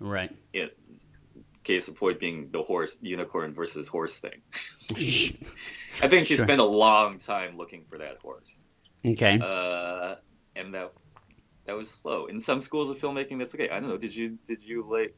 [0.00, 0.76] right it,
[1.62, 4.40] case of point being the horse unicorn versus horse thing.
[6.02, 6.44] I think he Sure.
[6.44, 8.64] spent a long time looking for that horse,
[9.06, 10.16] okay uh,
[10.56, 10.92] and that
[11.66, 12.26] that was slow.
[12.26, 13.70] In some schools of filmmaking, that's okay.
[13.70, 13.96] I don't know.
[13.96, 15.14] Did you did you like?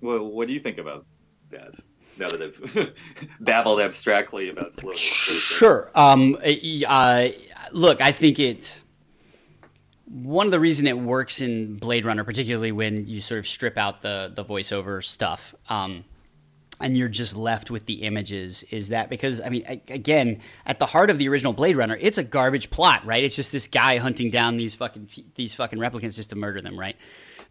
[0.00, 1.04] Well, what do you think about
[1.50, 1.74] that?
[2.18, 2.94] Now that I've
[3.40, 4.92] babbled abstractly about slow.
[4.94, 5.90] Sure.
[5.94, 6.36] Um,
[6.86, 7.28] uh,
[7.72, 8.82] look, I think it.
[10.06, 13.76] One of the reason it works in Blade Runner, particularly when you sort of strip
[13.76, 16.04] out the the voiceover stuff, um,
[16.80, 20.86] and you're just left with the images, is that because I mean, again, at the
[20.86, 23.22] heart of the original Blade Runner, it's a garbage plot, right?
[23.22, 26.78] It's just this guy hunting down these fucking these fucking replicants just to murder them,
[26.80, 26.96] right?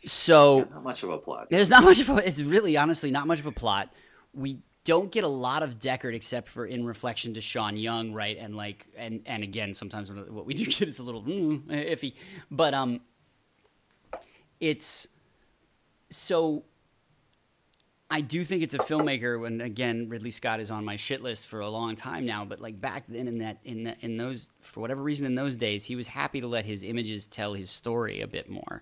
[0.06, 1.48] So Not much of a plot.
[1.52, 2.28] there's not much of a.
[2.28, 3.94] It's really, honestly, not much of a plot.
[4.38, 8.38] We don't get a lot of Deckard except for in reflection to Sean Young, right?
[8.38, 12.14] And like, and and again, sometimes what we do get is a little mm, iffy,
[12.50, 13.02] but um,
[14.62, 15.10] it's
[16.10, 16.64] so.
[18.10, 19.38] I do think it's a filmmaker.
[19.38, 22.46] When again, Ridley Scott is on my shit list for a long time now.
[22.46, 25.58] But like back then, in that in the, in those for whatever reason in those
[25.58, 28.82] days, he was happy to let his images tell his story a bit more.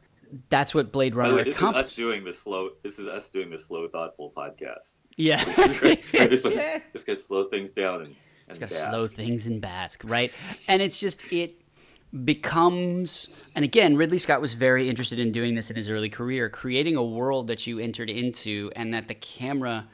[0.49, 2.71] That's what Blade Runner way, this is us doing the slow.
[2.81, 4.99] This is us doing the slow, thoughtful podcast.
[5.17, 5.43] Yeah.
[5.73, 6.45] just,
[6.93, 8.15] just gonna slow things down and,
[8.47, 8.89] and Gotta bask.
[8.89, 10.35] slow things and bask, right?
[10.67, 11.61] And it's just it
[12.23, 16.49] becomes and again, Ridley Scott was very interested in doing this in his early career,
[16.49, 19.87] creating a world that you entered into and that the camera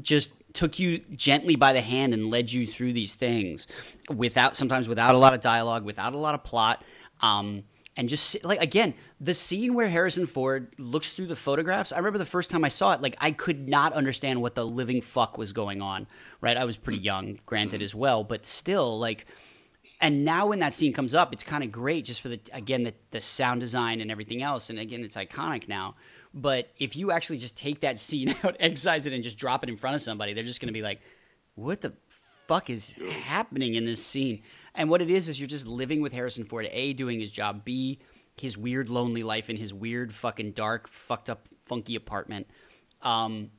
[0.00, 3.66] just took you gently by the hand and led you through these things
[4.08, 6.82] without sometimes without a lot of dialogue, without a lot of plot.
[7.20, 7.64] Um,
[7.96, 11.92] and just like again the scene where Harrison Ford looks through the photographs.
[11.92, 14.66] I remember the first time I saw it, like I could not understand what the
[14.66, 16.06] living fuck was going on.
[16.40, 17.04] Right, I was pretty mm.
[17.04, 17.84] young, granted mm-hmm.
[17.84, 19.26] as well, but still like.
[20.02, 22.84] And now when that scene comes up, it's kind of great just for the again
[22.84, 25.94] the, the sound design and everything else, and again it's iconic now.
[26.32, 29.68] But if you actually just take that scene out, excise it, and just drop it
[29.68, 31.00] in front of somebody, they're just going to be like,
[31.54, 31.92] "What the
[32.46, 34.42] fuck is happening in this scene?"
[34.80, 37.66] And what it is is you're just living with Harrison Ford, a doing his job,
[37.66, 37.98] b
[38.40, 42.46] his weird lonely life in his weird fucking dark, fucked up, funky apartment.
[43.02, 43.50] Um,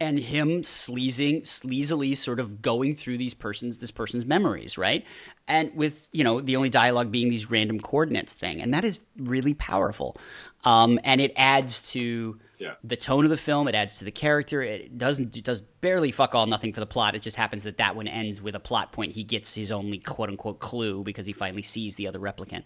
[0.00, 5.06] and him sleazing, sleazily sort of going through these persons, this person's memories, right?
[5.46, 8.98] And with you know the only dialogue being these random coordinates thing, and that is
[9.16, 10.16] really powerful.
[10.64, 12.74] Um, and it adds to Yeah.
[12.84, 13.66] the tone of the film.
[13.68, 14.62] It adds to the character.
[14.62, 17.14] It doesn't it does barely fuck all nothing for the plot.
[17.14, 19.12] It just happens that that one ends with a plot point.
[19.12, 22.64] He gets his only quote unquote clue because he finally sees the other replicant.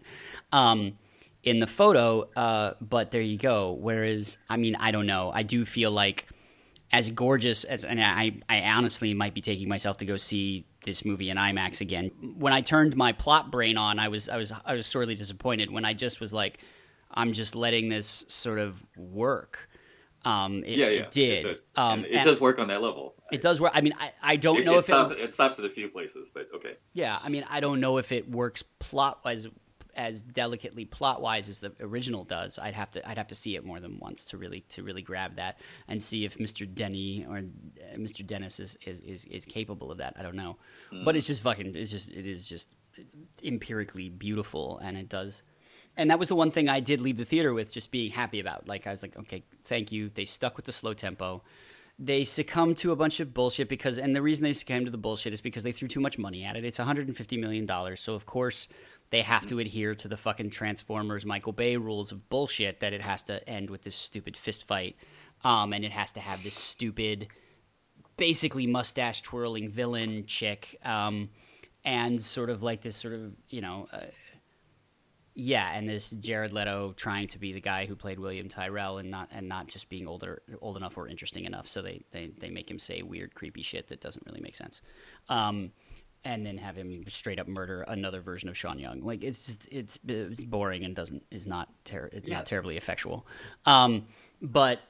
[0.52, 0.98] Um,
[1.42, 3.72] in the photo, uh, but there you go.
[3.72, 5.30] Whereas, I mean, I don't know.
[5.32, 6.26] I do feel like
[6.92, 11.04] as gorgeous as and I, I honestly might be taking myself to go see this
[11.04, 12.10] movie in IMAX again.
[12.36, 15.70] When I turned my plot brain on, I was I was I was sorely disappointed
[15.70, 16.60] when I just was like,
[17.10, 19.68] I'm just letting this sort of work.
[20.26, 21.44] Um, it, yeah, yeah, it did.
[21.44, 23.14] It, um, it does work on that level.
[23.30, 23.70] It does work.
[23.74, 25.70] I mean, I, I don't It, know it, if stops, it, it stops at a
[25.70, 26.76] few places, but okay.
[26.94, 29.46] yeah, I mean, I don't know if it works plot wise
[29.94, 32.58] as delicately plot wise as the original does.
[32.58, 35.02] I'd have to I'd have to see it more than once to really to really
[35.02, 36.72] grab that and see if Mr.
[36.72, 38.26] Denny or uh, Mr.
[38.26, 40.14] Denis is, is is is capable of that.
[40.18, 40.56] I don't know,
[41.04, 41.74] but it's just fucking.
[41.76, 42.68] It's just it is just
[43.44, 45.42] empirically beautiful, and it does.
[45.96, 48.38] And that was the one thing I did leave the theater with, just being happy
[48.40, 48.68] about.
[48.68, 50.10] Like I was like, okay, thank you.
[50.10, 51.42] They stuck with the slow tempo
[51.98, 54.98] they succumbed to a bunch of bullshit because and the reason they succumbed to the
[54.98, 58.14] bullshit is because they threw too much money at it it's 150 million dollars so
[58.14, 58.68] of course
[59.10, 63.00] they have to adhere to the fucking transformers michael bay rules of bullshit that it
[63.00, 64.96] has to end with this stupid fist fight
[65.44, 67.28] um, and it has to have this stupid
[68.16, 71.30] basically mustache twirling villain chick um,
[71.84, 74.00] and sort of like this sort of you know uh,
[75.38, 79.10] yeah, and this Jared Leto trying to be the guy who played William Tyrell and
[79.10, 81.68] not and not just being older old enough or interesting enough.
[81.68, 84.80] So they they, they make him say weird, creepy shit that doesn't really make sense.
[85.28, 85.72] Um,
[86.24, 89.02] and then have him straight up murder another version of Sean Young.
[89.02, 92.38] Like it's just it's it's boring and doesn't is not ter- it's Yeah.
[92.38, 93.26] not terribly effectual.
[93.66, 94.06] Um,
[94.42, 94.80] but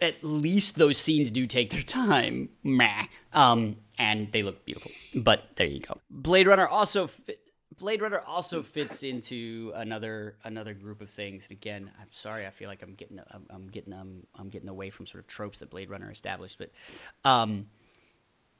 [0.00, 2.48] at least those scenes do take their time.
[2.64, 3.04] Meh.
[3.32, 4.90] Um, and they look beautiful.
[5.14, 5.98] But there you go.
[6.10, 7.38] Blade Runner also fit,
[7.80, 11.44] Blade Runner also fits into another another group of things.
[11.48, 14.68] And again, I'm sorry, I feel like I'm getting I'm, I'm getting um, I'm getting
[14.68, 16.70] away from sort of tropes that Blade Runner established, but
[17.24, 17.66] um,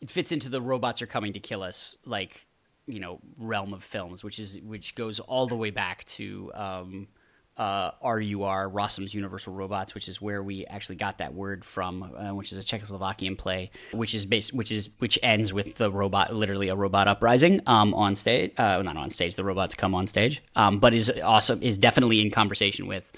[0.00, 2.46] it fits into the robots are coming to kill us like
[2.86, 7.08] you know realm of films, which is which goes all the way back to um,
[7.56, 12.34] uh, RUR Rossum's Universal Robots, which is where we actually got that word from, uh,
[12.34, 16.34] which is a Czechoslovakian play, which is based, which is which ends with the robot,
[16.34, 20.06] literally a robot uprising um, on stage, uh, not on stage, the robots come on
[20.06, 23.12] stage, um, but is also is definitely in conversation with,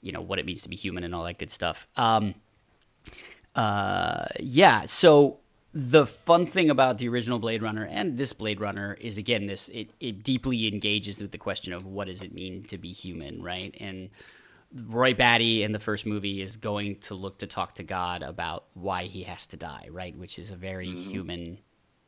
[0.00, 1.86] you know, what it means to be human and all that good stuff.
[1.96, 2.34] Um,
[3.54, 5.41] uh, yeah, so
[5.72, 9.68] the fun thing about the original Blade Runner and this Blade Runner is again this
[9.70, 13.42] it, it deeply engages with the question of what does it mean to be human,
[13.42, 13.74] right?
[13.80, 14.10] And
[14.74, 18.64] Roy Batty in the first movie is going to look to talk to God about
[18.74, 20.16] why he has to die, right?
[20.16, 21.58] Which is a very human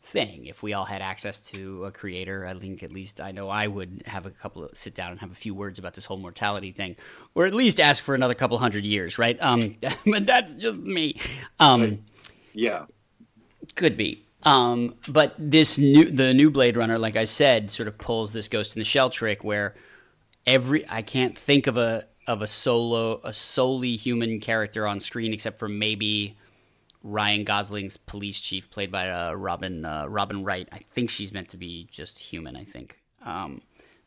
[0.03, 0.47] thing.
[0.47, 3.67] If we all had access to a creator, I think at least I know I
[3.67, 6.19] would have a couple of sit down and have a few words about this whole
[6.19, 6.97] mortality thing,
[7.35, 9.41] or at least ask for another couple hundred years, right?
[9.41, 11.21] Um, but that's just me.
[11.59, 12.05] Um,
[12.53, 12.85] Yeah.
[13.75, 14.25] Could be.
[14.43, 18.49] Um, but this new, the new Blade Runner, like I said, sort of pulls this
[18.49, 19.75] Ghost in the Shell trick where
[20.47, 25.33] every I can't think of a of a solo a solely human character on screen
[25.33, 26.37] except for maybe
[27.03, 30.69] Ryan Gosling's police chief, played by uh, Robin uh, Robin Wright.
[30.73, 32.57] I think she's meant to be just human.
[32.57, 33.61] I think, um,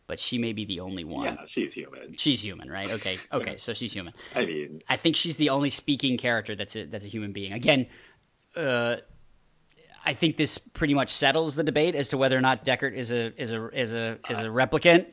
[0.07, 1.25] but she may be the only one.
[1.25, 2.15] Yeah, she's human.
[2.17, 2.91] She's human, right?
[2.93, 4.13] Okay, okay, so she's human.
[4.35, 7.53] I mean, I think she's the only speaking character that's a, that's a human being.
[7.53, 7.85] Again,
[8.55, 8.97] uh,
[10.07, 13.11] I think this pretty much settles the debate as to whether or not Deckard is
[13.11, 15.05] a is a is a is a replicant,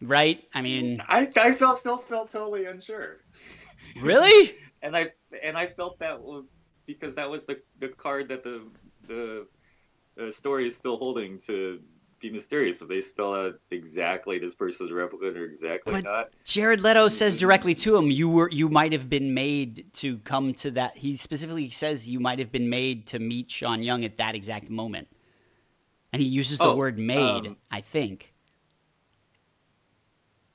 [0.00, 0.44] right?
[0.54, 3.16] I mean, I, I felt still felt totally unsure,
[4.00, 4.54] really?
[4.80, 5.10] and I
[5.42, 6.20] and I felt that
[6.86, 8.62] because that was the the card that the
[9.08, 9.48] the,
[10.14, 11.80] the story is still holding to
[12.20, 12.82] be mysterious.
[12.82, 17.36] If they spell out exactly this person's replicant or exactly But- not, Jared Leto says
[17.38, 21.16] directly to him, "You were you might have been made to come to that." He
[21.16, 25.08] specifically says you might have been made to meet Sean Young at that exact moment,
[26.12, 28.34] and he uses the Oh, word "made." um, I think.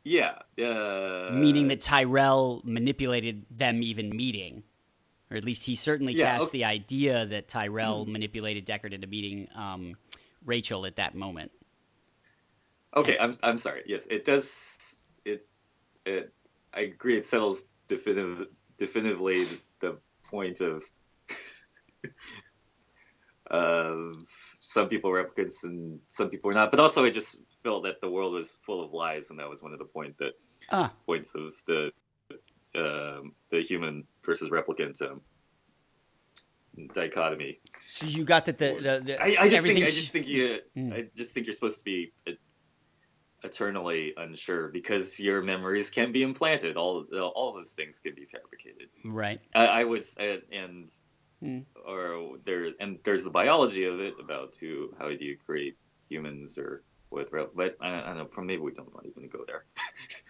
[0.04, 0.40] Yeah.
[0.62, 4.64] Uh, meaning that Tyrell manipulated them even meeting.
[5.32, 6.60] Or at least he certainly Yeah, cast okay.
[6.60, 9.96] the idea that Tyrell manipulated Deckard into meeting um,
[10.46, 11.52] Rachael at that moment.
[12.96, 13.84] Okay, I'm I'm sorry.
[13.86, 15.02] Yes, it does.
[15.26, 15.48] It
[16.06, 16.34] it.
[16.74, 17.18] I agree.
[17.18, 19.48] It settles definitive, definitively
[19.80, 20.84] the point of.
[23.48, 24.16] of
[24.60, 28.02] some people are replicants and some people are not, but also I just felt that
[28.02, 30.34] the world was full of lies, and that was one of the point that
[30.72, 31.92] Ah, points of the
[32.76, 35.22] um, the human versus replicant um,
[36.94, 37.60] dichotomy.
[37.80, 40.60] so you got that the, the, the I, I just think I just think you
[40.78, 40.94] Mm.
[40.94, 42.14] I just think you're supposed to be
[43.44, 46.78] eternally unsure because your memories can be implanted.
[46.78, 47.06] All
[47.36, 48.90] all those things can be fabricated.
[49.06, 49.40] right.
[49.54, 50.16] I, I was
[50.52, 50.90] and
[51.44, 51.66] Mm.
[51.86, 55.76] or there and there's the biology of it about to how do you create
[56.08, 56.84] humans or
[57.14, 58.26] with real, but I, I don't know.
[58.26, 59.66] From maybe we don't want even to go there.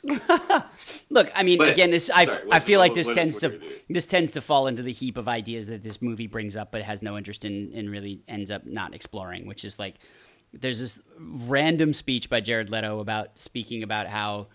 [1.10, 3.54] Look, I mean, But- again, this I, sorry, I feel like this tends to are
[3.54, 3.72] you doing?
[3.90, 6.82] this tends to fall into the heap of ideas that this movie brings up, but
[6.82, 9.48] has no interest in, and really ends up not exploring.
[9.48, 9.96] Which is like,
[10.52, 14.48] there's this random speech by Jared Leto about speaking about how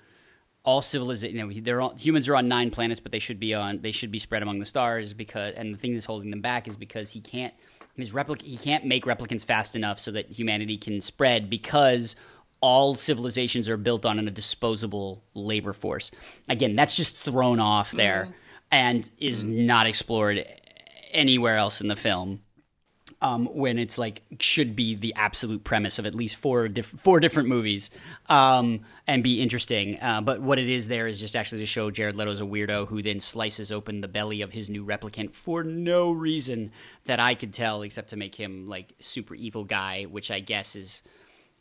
[0.65, 3.55] all civilization, you know, they're all, humans are on nine planets, but they should be
[3.55, 6.43] on they should be spread among the stars because, and the thing that's holding them
[6.43, 7.55] back is because he can't
[7.99, 12.17] his replic he can't make replicants fast enough so that humanity can spread because
[12.61, 16.11] all civilizations are built on a disposable labor force.
[16.49, 18.33] Again, that's just thrown off there mm-hmm.
[18.73, 20.45] and is not explored
[21.13, 22.41] anywhere else in the film.
[23.21, 27.19] Um, when it's like should be the absolute premise of at least four diff- four
[27.19, 27.91] different movies
[28.29, 29.99] um, and be interesting.
[30.01, 32.87] Uh, but what it is there is just actually to show Jared Leto's a weirdo
[32.87, 36.71] who then slices open the belly of his new replicant for no reason
[37.07, 40.77] that I could tell except to make him like super evil guy, which I guess
[40.77, 41.03] is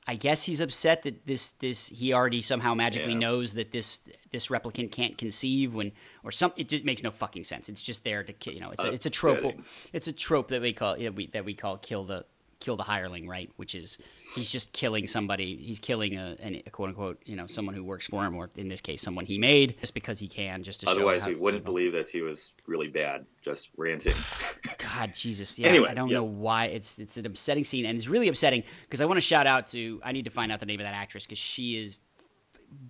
[0.10, 3.20] I guess he's upset that this this he already somehow magically Yeah.
[3.20, 5.92] knows that this this replicant can't conceive when
[6.24, 7.68] or some it just makes no fucking sense.
[7.68, 9.60] It's just there to you know it's a, uh, it's a trope
[9.92, 12.26] it's a trope that we call yeah, we, that we call kill the
[12.60, 13.98] kill the hireling right which is
[14.36, 17.84] he's just killing somebody he's killing a, an- a quote unquote you know someone who
[17.84, 20.80] works for him or in this case someone he made just because he can just
[20.82, 24.16] to Otherwise, how wouldn't evil- believe that he was really bad, just ranting.
[24.80, 25.68] God, Jesus, yeah.
[25.68, 26.24] Anyway, I don't yes.
[26.32, 29.22] know why it's it's an upsetting scene, and it's really upsetting because I want to
[29.22, 30.02] shout out to.
[30.04, 32.00] I need to find out the name of that actress because she is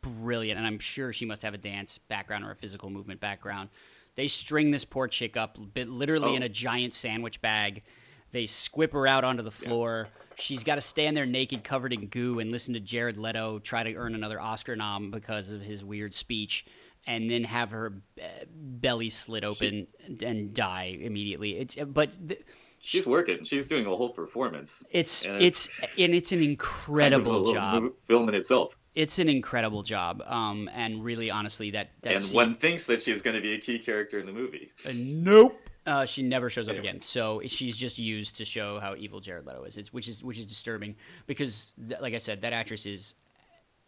[0.01, 3.69] brilliant, and I'm sure she must have a dance background or a physical movement background.
[4.15, 6.35] They string this poor chick up, bit- literally Oh.
[6.35, 7.83] in a giant sandwich bag.
[8.31, 10.09] They squip her out onto the floor.
[10.35, 13.83] She's got to stand there naked, covered in goo, and listen to Jared Leto try
[13.83, 16.65] to earn another Oscar nom because of his weird speech,
[17.07, 21.57] and then have her uh, belly slit open and, and die immediately.
[21.57, 22.41] It's, but th-
[22.79, 23.43] She's working.
[23.43, 24.85] She's doing a whole performance.
[24.91, 25.67] it's And it's
[25.97, 27.83] and it's an kind of a incredible job.
[28.05, 28.77] film in itself.
[28.93, 30.21] It's an incredible job.
[30.27, 33.53] Um, and really, honestly, that that and scene- one thinks that she's going to be
[33.55, 34.71] a key character in the movie.
[34.93, 35.59] Nope.
[35.87, 36.89] Uh, she never shows up Anyway.
[36.89, 37.01] again.
[37.01, 40.37] So she's just used to show how evil Jared Leto is, it's, which is which
[40.37, 40.95] is disturbing
[41.27, 43.15] because, th- like I said, that actress is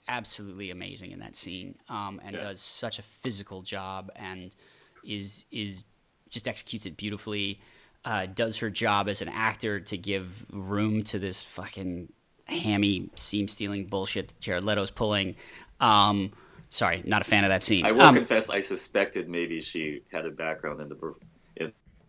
[0.08, 2.42] absolutely amazing in that scene, um, and Yeah.
[2.44, 4.56] does such a physical job and
[5.04, 5.84] is is
[6.30, 7.60] just executes it beautifully.
[8.06, 12.12] Uh, does her job as an actor to give room to this fucking
[12.48, 15.36] hammy seam stealing bullshit that Jared Leto's pulling.
[15.82, 16.32] Um,
[16.70, 17.86] sorry, not a fan of that scene.
[17.86, 20.96] I will Um, confess, I suspected maybe she had a background in the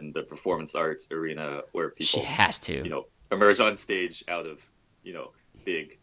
[0.01, 2.75] in, the performance arts arena where people she has to.
[2.75, 4.69] you know, emerge on stage out of,
[5.03, 5.33] you know,
[5.65, 5.99] big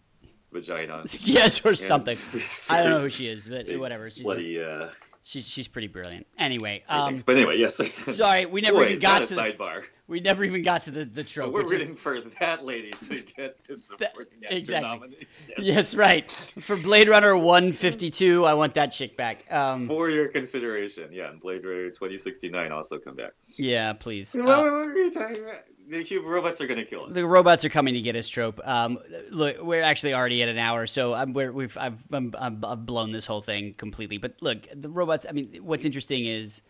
[0.52, 1.04] vagina.
[1.24, 2.18] yes, or and something.
[2.70, 4.10] I don't know who she is, but whatever.
[4.10, 4.90] She's just, bloody, uh,
[5.28, 6.26] she's she's pretty brilliant.
[6.38, 7.76] Anyway, um, but anyway, yes.
[8.16, 9.84] sorry, we never Boy, even got to the, sidebar.
[10.08, 11.52] we never even got to the the trope.
[11.54, 14.90] we're which is- for that lady to get the supporting actor exactly.
[14.90, 15.56] nomination.
[15.60, 16.32] yes, right.
[16.32, 19.52] For Blade Runner one fifty two, I want that chick back.
[19.52, 23.34] Um, For your consideration, yeah, and Blade Runner 2069 also come back.
[23.58, 24.34] yeah, please.
[24.36, 25.64] Uh, What talking about?
[25.90, 27.14] The human robots are going to kill us.
[27.14, 28.60] the robots are coming to get us trope.
[28.66, 29.00] Um,
[29.32, 33.26] look, we're actually already at an hour, so I'm, I've, I'm, I'm, I've blown this
[33.26, 34.18] whole thing completely.
[34.18, 35.26] But look, the robots.
[35.28, 36.62] I mean, what's interesting is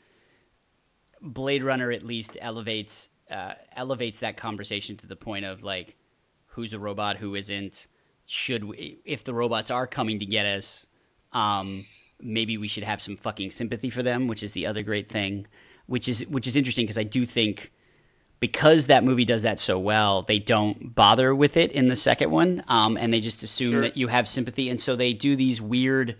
[1.20, 5.95] Blade Runner at least elevates uh, elevates that conversation to the point of like,
[6.47, 7.88] who's a robot, who isn't.
[8.26, 10.86] Should we, if the robots are coming to get us,
[11.32, 11.86] um,
[12.20, 15.47] maybe we should have some fucking sympathy for them, which is the other great thing.
[15.88, 17.72] Which is which is interesting because I do think
[18.40, 22.30] because that movie does that so well, they don't bother with it in the second
[22.32, 23.82] one, um, and they just assume Sure.
[23.82, 26.16] that you have sympathy, and so they do these weird.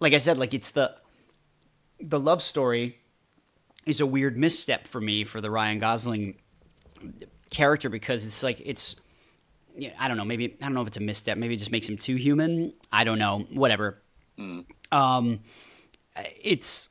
[0.00, 0.94] Like I said, like it's the
[2.00, 2.98] the love story
[3.86, 6.36] is a weird misstep for me for the Ryan Gosling
[7.50, 8.96] character because it's like it's
[9.78, 11.70] yeah, I don't know maybe I don't know if it's a misstep maybe it just
[11.72, 14.02] makes him too human I don't know whatever
[14.92, 15.40] Um,
[16.42, 16.88] it's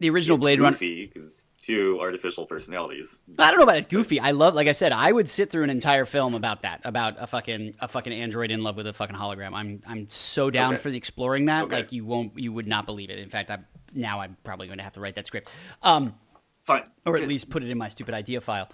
[0.00, 0.76] the original It's Blade Runner.
[0.78, 3.22] because two artificial personalities.
[3.38, 3.88] I don't know about it.
[3.88, 4.20] Goofy.
[4.20, 7.16] I love, like I said, I would sit through an entire film about that, about
[7.18, 9.52] a fucking a fucking android in love with a fucking hologram.
[9.54, 10.82] I'm I'm so down Okay.
[10.82, 11.64] for the exploring that.
[11.64, 11.76] Okay.
[11.76, 13.18] Like you won't, you would not believe it.
[13.18, 13.58] In fact, I
[13.92, 15.48] now I'm probably going to have to write that script,
[15.82, 16.14] um,
[16.60, 16.84] Fine.
[17.06, 18.68] or at least put it in my stupid idea file.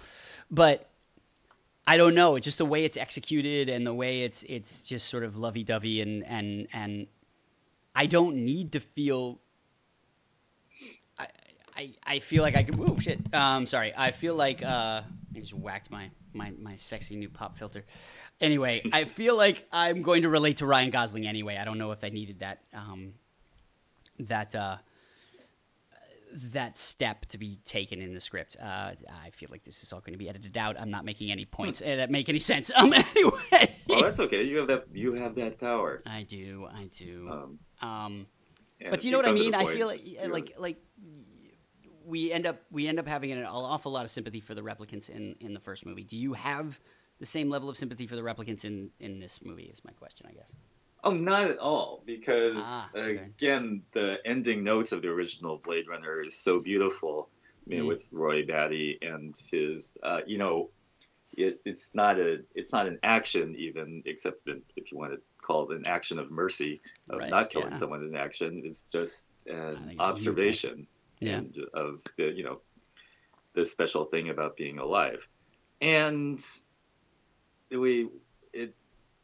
[0.51, 0.89] But
[1.87, 2.35] I don't know.
[2.35, 5.63] It's just the way it's executed and the way it's it's just sort of lovey
[5.63, 7.07] dovey and and and
[7.95, 9.39] I don't need to feel.
[11.75, 12.79] I, I, feel like I could.
[12.79, 13.19] Oh shit!
[13.33, 13.93] Um, sorry.
[13.95, 15.01] I feel like uh,
[15.35, 17.85] I just whacked my, my my sexy new pop filter.
[18.39, 21.57] Anyway, I feel like I'm going to relate to Ryan Gosling anyway.
[21.57, 23.13] I don't know if I needed that um,
[24.19, 24.77] that uh,
[26.33, 28.57] that step to be taken in the script.
[28.61, 28.91] Uh,
[29.23, 30.79] I feel like this is all going to be edited out.
[30.79, 32.71] I'm not making any points uh, that make any sense.
[32.75, 34.43] Um, anyway, Well, that's okay.
[34.43, 34.85] You have that.
[34.93, 36.03] You have that power.
[36.05, 37.29] I do, I do.
[37.29, 38.27] Um, Um,
[38.79, 39.55] but if you know what I mean?
[39.55, 40.77] I feel like like like
[42.05, 45.09] we end up we end up having an awful lot of sympathy for the replicants
[45.09, 46.03] in in the first movie.
[46.03, 46.79] Do you have
[47.19, 49.63] the same level of sympathy for the replicants in in this movie?
[49.63, 50.53] Is my question, I guess.
[51.03, 52.01] Oh, not at all.
[52.05, 53.17] Because Ah, okay.
[53.37, 57.29] again, the ending notes of the original Blade Runner is so beautiful.
[57.65, 57.87] I mean, Mm.
[57.87, 60.69] with Roy Batty and his, uh, you know,
[61.37, 65.69] it, it's not a, it's not an action even, except if you want to call
[65.71, 67.73] it an action of mercy of Right, not killing yeah.
[67.77, 68.61] someone in action.
[68.65, 70.87] It's just an observation
[71.19, 71.37] Yeah.
[71.37, 72.61] and of the, you know,
[73.53, 75.27] the special thing about being alive,
[75.81, 76.43] and
[77.71, 78.09] we,
[78.53, 78.75] it,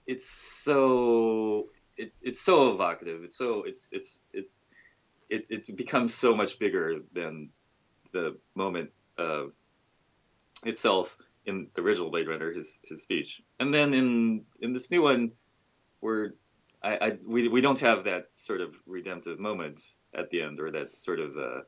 [0.08, 1.68] it's so
[1.98, 3.24] it, it's so evocative.
[3.24, 4.50] It's so it's it's it,
[5.30, 7.50] it it becomes so much bigger than
[8.12, 9.46] the moment uh,
[10.66, 15.02] itself in the original Blade Runner, his his speech, and then in in this new
[15.02, 15.32] one,
[16.02, 16.32] we're
[16.84, 19.82] I, I we we don't have that sort of redemptive moment
[20.14, 21.62] at the end, or that sort of uh,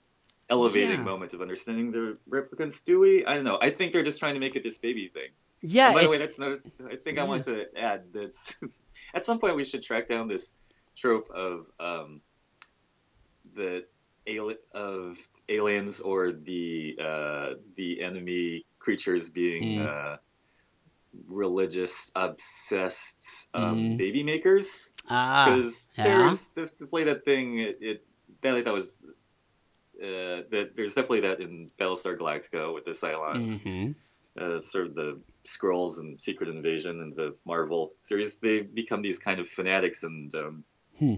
[0.50, 1.04] elevating Yeah.
[1.04, 2.84] moment of understanding the replicants.
[2.84, 3.26] Do we?
[3.26, 3.58] I don't know.
[3.62, 5.30] I think they're just trying to make it this baby thing.
[5.62, 6.60] Yeah, And by the way, that's no.
[6.86, 7.24] I think Yeah.
[7.24, 8.34] I want to add that
[9.14, 10.54] at some point we should track down this
[10.96, 12.22] trope of um,
[13.56, 13.86] the
[14.28, 15.18] ali- of
[15.50, 19.88] aliens or the uh, the enemy creatures being Mm.
[19.88, 20.18] uh,
[21.30, 23.98] religious, obsessed um, Mm.
[23.98, 24.94] baby makers.
[25.10, 26.04] ah, Because yeah.
[26.04, 27.60] there's to, to play that thing.
[27.60, 28.06] It, it
[28.42, 29.00] that that was.
[30.04, 33.96] Uh, that there's definitely that in Battlestar Galactica with the Cylons mhm.
[34.38, 39.18] uh, sort of the scrolls and Secret Invasion and the Marvel series, they become these
[39.18, 40.64] kind of fanatics and um,
[41.00, 41.16] Hmm.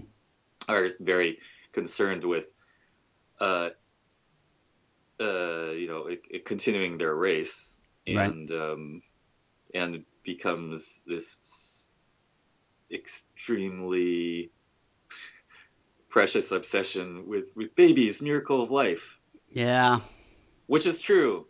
[0.68, 1.38] are very
[1.72, 2.46] concerned with,
[3.40, 3.70] uh,
[5.20, 8.30] uh, you know, it, it continuing their race, Right.
[8.30, 9.02] and um,
[9.74, 11.88] and it becomes this
[12.90, 14.50] extremely
[16.16, 19.20] precious obsession with with babies, miracle of life
[19.56, 20.00] yeah.
[20.66, 21.46] which is true.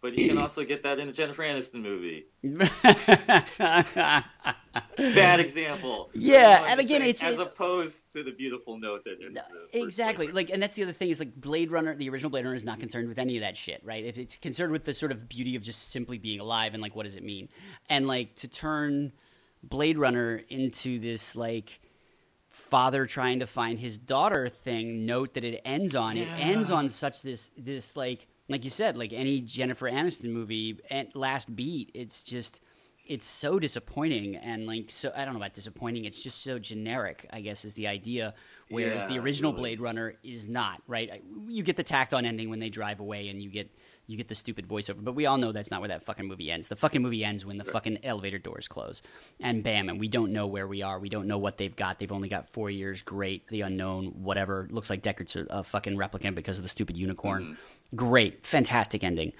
[0.00, 2.26] But you can also get that in a Jennifer Aniston movie.
[4.96, 6.10] Bad example.
[6.12, 10.28] Yeah, and again, saying, it's- as it- opposed to the beautiful note that first exactly
[10.28, 12.64] like and that's the other thing is like blade runner the original blade runner is
[12.64, 15.28] not concerned with any of that shit right if it's concerned with the sort of
[15.28, 17.48] beauty of just simply being alive and like what does it mean
[17.88, 19.12] and like to turn
[19.62, 21.80] blade runner into this like
[22.52, 26.16] father trying to find his daughter thing note that it ends on.
[26.16, 30.78] It ends on such this this like like you said like any jennifer aniston movie
[30.90, 32.60] at last beat it's just
[33.06, 37.26] it's so disappointing and like so i don't know about disappointing it's just so generic
[37.32, 38.34] i guess is the idea
[38.68, 41.22] whereas the original blade runner is not right?
[41.46, 43.70] You get the tacked on ending when they drive away and you get
[44.06, 45.02] you get the stupid voiceover.
[45.02, 46.68] But we all know that's not where that fucking movie ends.
[46.68, 49.02] The fucking movie ends when the fucking elevator doors close.
[49.40, 50.98] And bam and we don't know where we are.
[50.98, 51.98] We don't know what they've got.
[51.98, 53.02] They've only got four years.
[53.02, 53.46] Great.
[53.48, 54.68] The unknown whatever.
[54.70, 57.42] Looks like deckard's a, fucking replicant because of the stupid unicorn.
[57.42, 57.96] Mm-hmm.
[57.96, 58.44] Great.
[58.44, 59.32] Fantastic ending.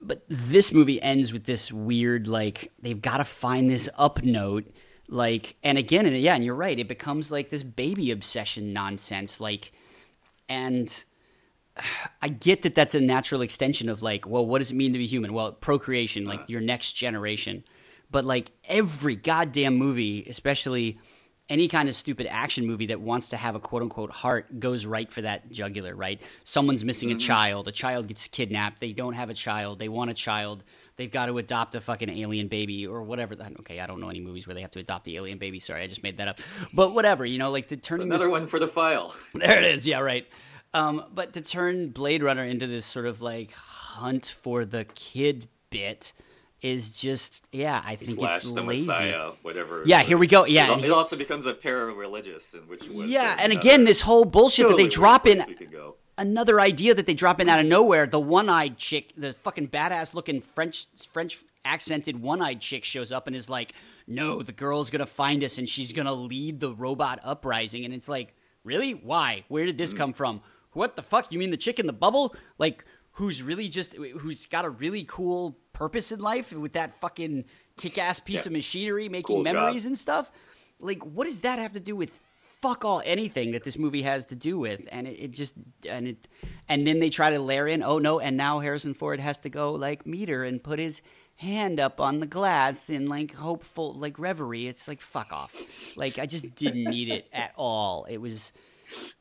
[0.00, 4.72] But this movie ends with this weird like they've got to find this up note.
[5.08, 6.78] Like and again and yeah and you're right.
[6.78, 9.40] It becomes like this baby obsession nonsense.
[9.40, 9.72] Like
[10.48, 11.04] and
[12.22, 14.98] I get that that's a natural extension of like, well, what does it mean to
[14.98, 15.32] be human?
[15.32, 17.64] Well, procreation, like your next generation.
[18.10, 20.98] But like every goddamn movie, especially
[21.48, 24.84] any kind of stupid action movie that wants to have a quote unquote heart goes
[24.84, 26.20] right for that jugular, right?
[26.44, 27.18] Someone's missing a mm-hmm.
[27.18, 30.62] child, a child gets kidnapped, they don't have a child, they want a child,
[30.96, 33.34] they've got to adopt a fucking alien baby or whatever.
[33.60, 35.58] Okay, I don't know any movies where they have to adopt the alien baby.
[35.58, 36.40] Sorry, I just made that up.
[36.74, 39.14] But whatever, you know, like the turning this Another one for the file.
[39.34, 39.86] there it is.
[39.86, 40.26] Yeah, right.
[40.74, 45.48] Um, but to turn Blade Runner into this sort of like hunt for the kid
[45.70, 46.12] bit
[46.60, 47.82] is just yeah.
[47.84, 48.86] I think Slash it's the lazy.
[48.86, 49.82] Messiah, whatever.
[49.86, 50.44] Yeah, here we go.
[50.44, 54.24] Yeah, It, it also becomes a para-religious, in which was Yeah, and again, this whole
[54.24, 55.94] bullshit that they drop in place we could go.
[56.18, 58.06] another idea that they drop in out of nowhere.
[58.06, 63.36] The one-eyed chick, the fucking badass looking French French accented one-eyed chick shows up and
[63.36, 63.72] is like,
[64.06, 68.08] "No, the girl's gonna find us and she's gonna lead the robot uprising." And it's
[68.08, 68.92] like, really?
[68.92, 69.44] Why?
[69.48, 70.40] Where did this come from?
[70.72, 71.32] What the fuck?
[71.32, 72.34] You mean the chick in the bubble?
[72.58, 77.44] Like, who's really just who's got a really cool purpose in life with that fucking
[77.76, 78.48] kick-ass piece Yeah.
[78.50, 79.54] of machinery making Cool job.
[79.54, 80.30] memories and stuff?
[80.80, 82.20] Like, what does that have to do with?
[82.60, 85.54] fuck all anything that this movie has to do with and it, it just
[85.88, 86.26] and it
[86.68, 89.48] and then they try to layer in oh no and now harrison ford has to
[89.48, 91.00] go like meet her and put his
[91.36, 95.54] hand up on the glass in like hopeful like reverie it's like fuck off
[95.96, 98.52] like i just didn't need it at all it was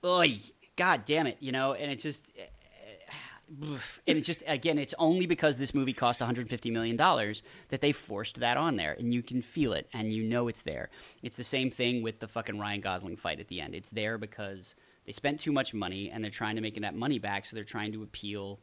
[0.04, 0.40] oy,
[0.78, 4.94] god damn it you know and it just eh, eh, and it just again it's
[5.00, 9.14] only because this movie cost 150 million dollars that they forced that on there and
[9.14, 10.90] you can feel it and you know it's there.
[11.24, 13.74] It's the same thing with the fucking ryan gosling fight at the end.
[13.74, 14.76] It's there because
[15.06, 17.64] they spent too much money and they're trying to make that money back so they're
[17.64, 18.60] trying to appeal.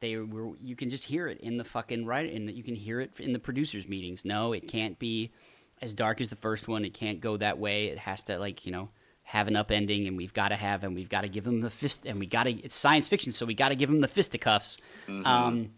[0.00, 2.76] They were you can just hear it in the fucking right in the, you can
[2.76, 4.24] hear it in the producers meetings.
[4.24, 5.32] No it can't be
[5.80, 6.84] as dark as the first one.
[6.84, 7.86] It can't go that way.
[7.86, 8.90] It has to like you know
[9.32, 11.70] have an upending and we've got to have and we've got to give them the
[11.70, 14.08] fist and we got to it's science fiction so we got to give them the
[14.08, 14.76] fisticuffs
[15.24, 15.70] um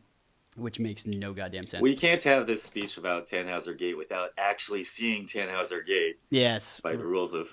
[0.56, 4.84] which makes no goddamn sense We can't have this speech about Tannhauser Gate without actually
[4.84, 7.48] seeing Tannhauser Gate yes by the rules of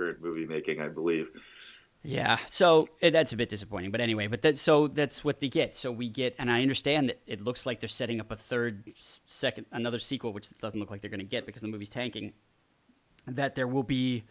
[0.00, 1.28] current movie making, I believe.
[2.02, 3.90] Yeah, so eh, that's a bit disappointing.
[3.90, 5.76] But anyway, but that so that's what they get.
[5.76, 8.84] So we get, and I understand that it looks like they're setting up a third,
[8.96, 12.32] second, another sequel, which doesn't look like they're going to get because the movie's tanking.
[13.26, 14.24] That there will be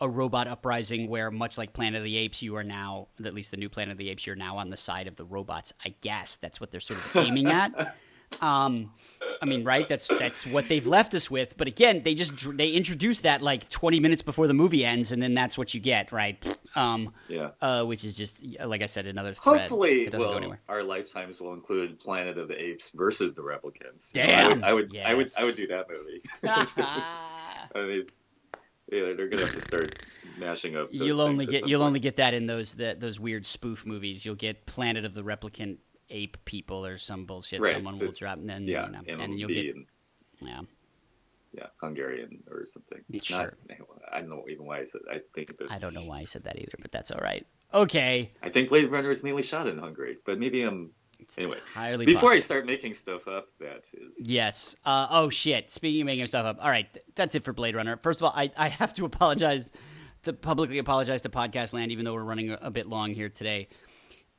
[0.00, 3.50] a robot uprising where, much like Planet of the Apes, you are now, at least
[3.50, 5.72] the new Planet of the Apes, you're now on the side of the robots.
[5.84, 7.96] I guess that's what they're sort of aiming at.
[8.40, 8.92] Um,
[9.40, 9.88] I mean, right?
[9.88, 11.56] That's that's what they've left us with.
[11.56, 15.22] But again, they just they introduce that like 20 minutes before the movie ends, and
[15.22, 16.36] then that's what you get, right?
[16.76, 17.52] Um, Yeah.
[17.62, 19.60] uh, which is just like I said, another thread.
[19.60, 20.60] Hopefully, it doesn't well, go anywhere.
[20.68, 24.12] our lifetimes will include Planet of the Apes versus the Replicants.
[24.12, 24.62] Damn!
[24.62, 26.20] I would, I would, I would, I would do that movie.
[27.74, 28.06] I mean,
[28.90, 29.98] yeah, they're gonna have to start
[30.38, 30.92] mashing up.
[30.92, 31.88] those you'll only get you'll point.
[31.88, 34.24] only get that in those that those weird spoof movies.
[34.24, 35.78] You'll get Planet of the Replicant
[36.10, 37.60] Ape People or some bullshit.
[37.60, 39.86] Right, Someone will drop, and then yeah, you know, and and then you'll get in-
[40.40, 40.60] yeah.
[41.52, 43.02] yeah, Hungarian or something.
[43.22, 43.54] Sure.
[43.68, 43.78] Not,
[44.12, 45.02] I don't know even why I said.
[45.10, 47.46] I think that I don't know why I said that either, but that's all right.
[47.74, 50.90] Okay, I think Blade Runner is mainly shot in Hungary, but maybe I'm.
[51.38, 51.58] Anyway,
[52.04, 54.28] before I start making stuff up, that is.
[54.28, 54.76] Yes.
[54.84, 55.70] Uh, oh shit.
[55.70, 56.58] Speaking of making stuff up.
[56.60, 57.98] All right, th- that's it for Blade Runner.
[57.98, 59.70] First of all, I, I have to apologize
[60.22, 63.28] to publicly apologize to Podcast Land, even though we're running a, a bit long here
[63.28, 63.68] today.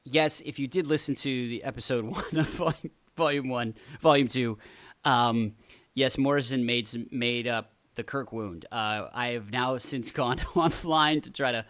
[0.03, 4.57] Yes, if you did listen to the episode one of volume, volume one, volume two,
[5.05, 5.53] um,
[5.93, 8.65] yes, Morrison made some, made up the Kirk wound.
[8.71, 11.65] Uh, I have now since gone online to try to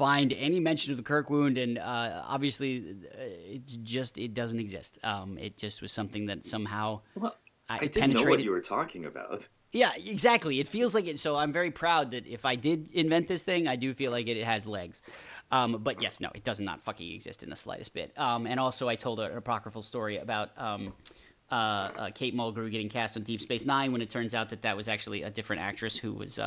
[0.00, 4.58] find any mention of the Kirk wound, and uh, obviously, uh, it just it doesn't
[4.58, 4.98] exist.
[5.04, 7.36] Um, it just was something that somehow Well,
[7.68, 9.46] I, I didn't know what you were talking about.
[9.72, 10.58] Yeah, exactly.
[10.58, 11.20] It feels like it.
[11.20, 14.26] So I'm very proud that if I did invent this thing, I do feel like
[14.26, 15.02] it, it has legs.
[15.52, 18.18] Um, but yes, no, it does not fucking exist in the slightest bit.
[18.18, 20.94] Um, and also, I told an apocryphal story about um,
[21.52, 24.62] uh, uh, Kate Mulgrew getting cast on Deep Space Nine when it turns out that
[24.62, 26.38] that was actually a different actress who was.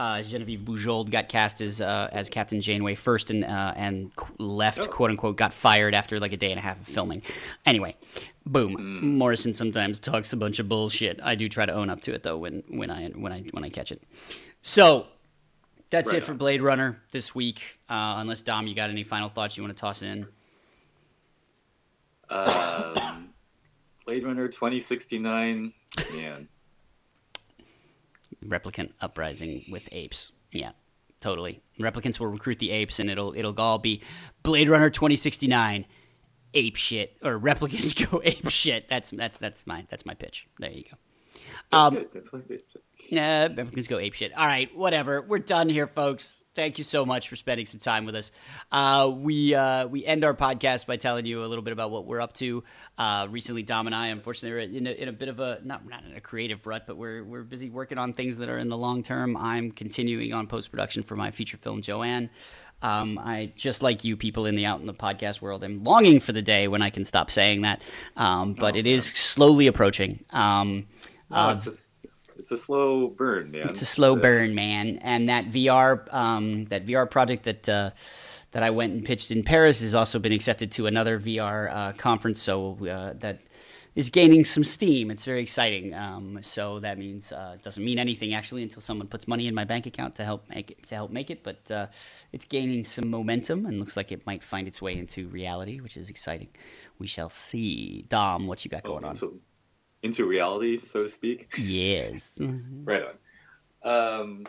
[0.00, 4.84] Uh, Genevieve Bujold got cast as uh, as Captain Janeway first, and uh, and left,
[4.84, 4.86] Oh.
[4.86, 7.20] quote unquote, got fired after like a day and a half of filming.
[7.66, 7.96] Anyway,
[8.46, 9.18] boom.
[9.18, 11.20] Morrison sometimes talks a bunch of bullshit.
[11.22, 13.62] I do try to own up to it though when when I when I when
[13.62, 14.02] I catch it.
[14.62, 15.06] So
[15.90, 16.32] that's Right it for.
[16.32, 17.78] Blade Runner this week.
[17.86, 20.26] Uh, unless Dom, you got any final thoughts you want to toss in?
[22.30, 23.28] Um,
[24.06, 25.74] Blade Runner 2069.
[26.14, 26.48] Man,
[28.44, 30.32] Replicant uprising with apes.
[30.52, 30.70] Yeah,
[31.20, 31.60] totally.
[31.78, 34.02] Replicants will recruit the apes, and it'll it'll all be
[34.42, 35.84] Blade Runner twenty sixty nine.
[36.52, 38.88] Ape shit or replicants go ape shit.
[38.88, 40.48] That's that's that's my that's my pitch.
[40.58, 40.96] There you go.
[41.70, 42.08] that's Um, good.
[42.12, 42.62] That's like it.
[43.12, 44.36] Nah, Replicants go ape shit.
[44.36, 45.22] All right, whatever.
[45.22, 46.42] We're done here, folks.
[46.60, 48.30] Thank you so much for spending some time with us.
[48.70, 52.04] Uh, we uh, we end our podcast by telling you a little bit about what
[52.04, 52.62] we're up to.
[52.98, 55.88] Uh, recently, Dom and I, unfortunately, are in a, in a bit of a not
[55.88, 58.68] not in a creative rut, but we're we're busy working on things that are in
[58.68, 59.38] the long term.
[59.38, 62.28] I'm continuing on post production for my feature film Joanne.
[62.82, 65.64] Um, I just like you people in the out in the podcast world.
[65.64, 67.80] I'm longing for the day when I can stop saying that,
[68.18, 70.26] um, but it is slowly approaching.
[70.28, 70.88] Um,
[71.30, 72.09] No, uh, it's a
[72.40, 73.68] it's a slow burn, man.
[73.68, 74.98] it's a slow burn, man.
[75.02, 77.90] And that VR, um, that VR project that uh,
[78.52, 81.92] that I went and pitched in Paris has also been accepted to another VR uh,
[81.92, 82.40] conference.
[82.40, 83.40] So uh, that
[83.94, 85.10] is gaining some steam.
[85.10, 85.94] It's very exciting.
[85.94, 89.54] Um, so that means uh, it doesn't mean anything actually until someone puts money in
[89.54, 91.42] my bank account to help make it, to help make it.
[91.42, 91.86] But uh,
[92.32, 95.96] it's gaining some momentum and looks like it might find its way into reality, which
[95.96, 96.48] is exciting.
[96.98, 98.06] We shall see.
[98.08, 99.10] Dom, what you got going on?
[99.10, 99.40] into,
[100.02, 101.54] into reality, so to speak.
[101.58, 102.38] Yes.
[102.84, 103.04] Right
[103.82, 104.20] on.
[104.20, 104.46] Um,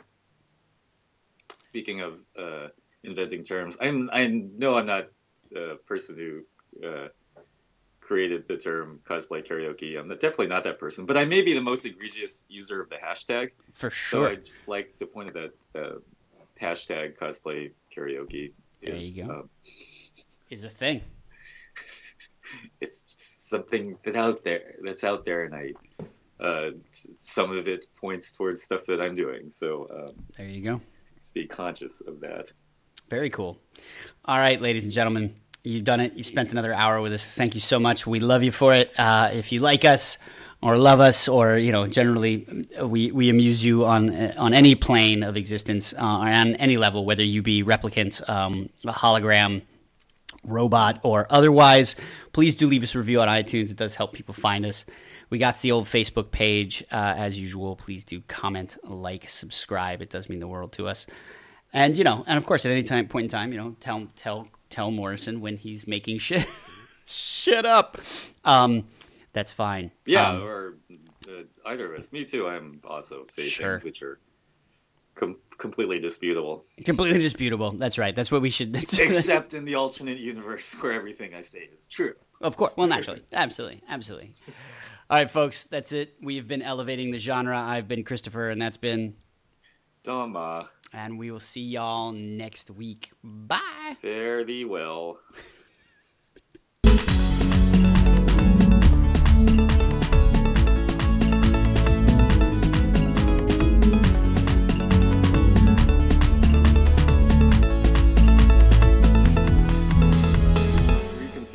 [1.63, 2.67] speaking of uh,
[3.03, 5.07] inventing terms, I'm I know I'm not
[5.51, 7.07] the person who uh,
[7.99, 9.97] created the term cosplay karaoke.
[9.99, 12.95] I'm definitely not that person, but I may be the most egregious user of the
[12.97, 13.51] hashtag.
[13.73, 14.25] For sure.
[14.27, 14.31] So.
[14.31, 15.95] I'd just like to point out that uh,
[16.59, 18.53] hashtag cosplay karaoke
[18.83, 19.31] There is you go.
[19.31, 19.49] um,
[20.49, 21.01] is a thing.
[22.79, 25.73] it's something that out there that's out there, and I
[26.43, 29.49] uh, some of it points towards stuff that I'm doing.
[29.49, 30.81] So um, There you go.
[31.17, 32.51] just be conscious of that.
[33.09, 33.59] Very cool.
[34.25, 36.13] All right, ladies and gentlemen, you've done it.
[36.13, 37.23] You spent another hour with us.
[37.23, 38.07] Thank you so much.
[38.07, 38.91] We love you for it.
[38.99, 40.17] Uh, if you like us
[40.63, 45.23] or love us, or you know, generally, we, we amuse you on on any plane
[45.23, 49.61] of existence, uh, on any level, whether you be replicant, um, a hologram,
[50.43, 51.95] robot, or otherwise.
[52.33, 53.69] Please do leave us a review on iTunes.
[53.71, 54.85] It does help people find us.
[55.29, 57.75] We got the old Facebook page uh, as usual.
[57.75, 60.01] Please do comment, like, subscribe.
[60.01, 61.07] It does mean the world to us.
[61.73, 64.07] And you know, and of course, at any time point in time, you know, tell
[64.17, 66.45] tell tell Morrison when he's making shit
[67.07, 67.97] shit up.
[68.43, 68.87] Um,
[69.31, 69.91] that's fine.
[70.05, 70.73] Yeah, Um, or
[71.29, 72.11] uh, either of us.
[72.11, 72.45] Me too.
[72.47, 73.77] I'm also say Sure.
[73.77, 74.19] things which are
[75.15, 77.71] com- completely disputable, completely disputable.
[77.71, 78.15] That's right.
[78.15, 78.75] That's what we should.
[78.75, 82.13] except in the alternate universe where everything I say is true.
[82.41, 82.73] of course.
[82.75, 84.33] Well, naturally, absolutely, absolutely.
[85.09, 85.63] All right, folks.
[85.65, 86.15] That's it.
[86.21, 87.59] We've been elevating the genre.
[87.59, 89.15] I've been Christopher, and that's been.
[90.03, 93.11] Dama, And we will see y'all next week.
[93.23, 93.95] Bye.
[94.01, 95.19] fare thee well.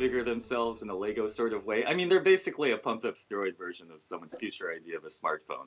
[0.07, 1.85] reconfigure themselves in a Lego sort of way.
[1.85, 5.07] I mean, they're basically a pumped up steroid version of someone's future idea of a
[5.07, 5.65] smartphone.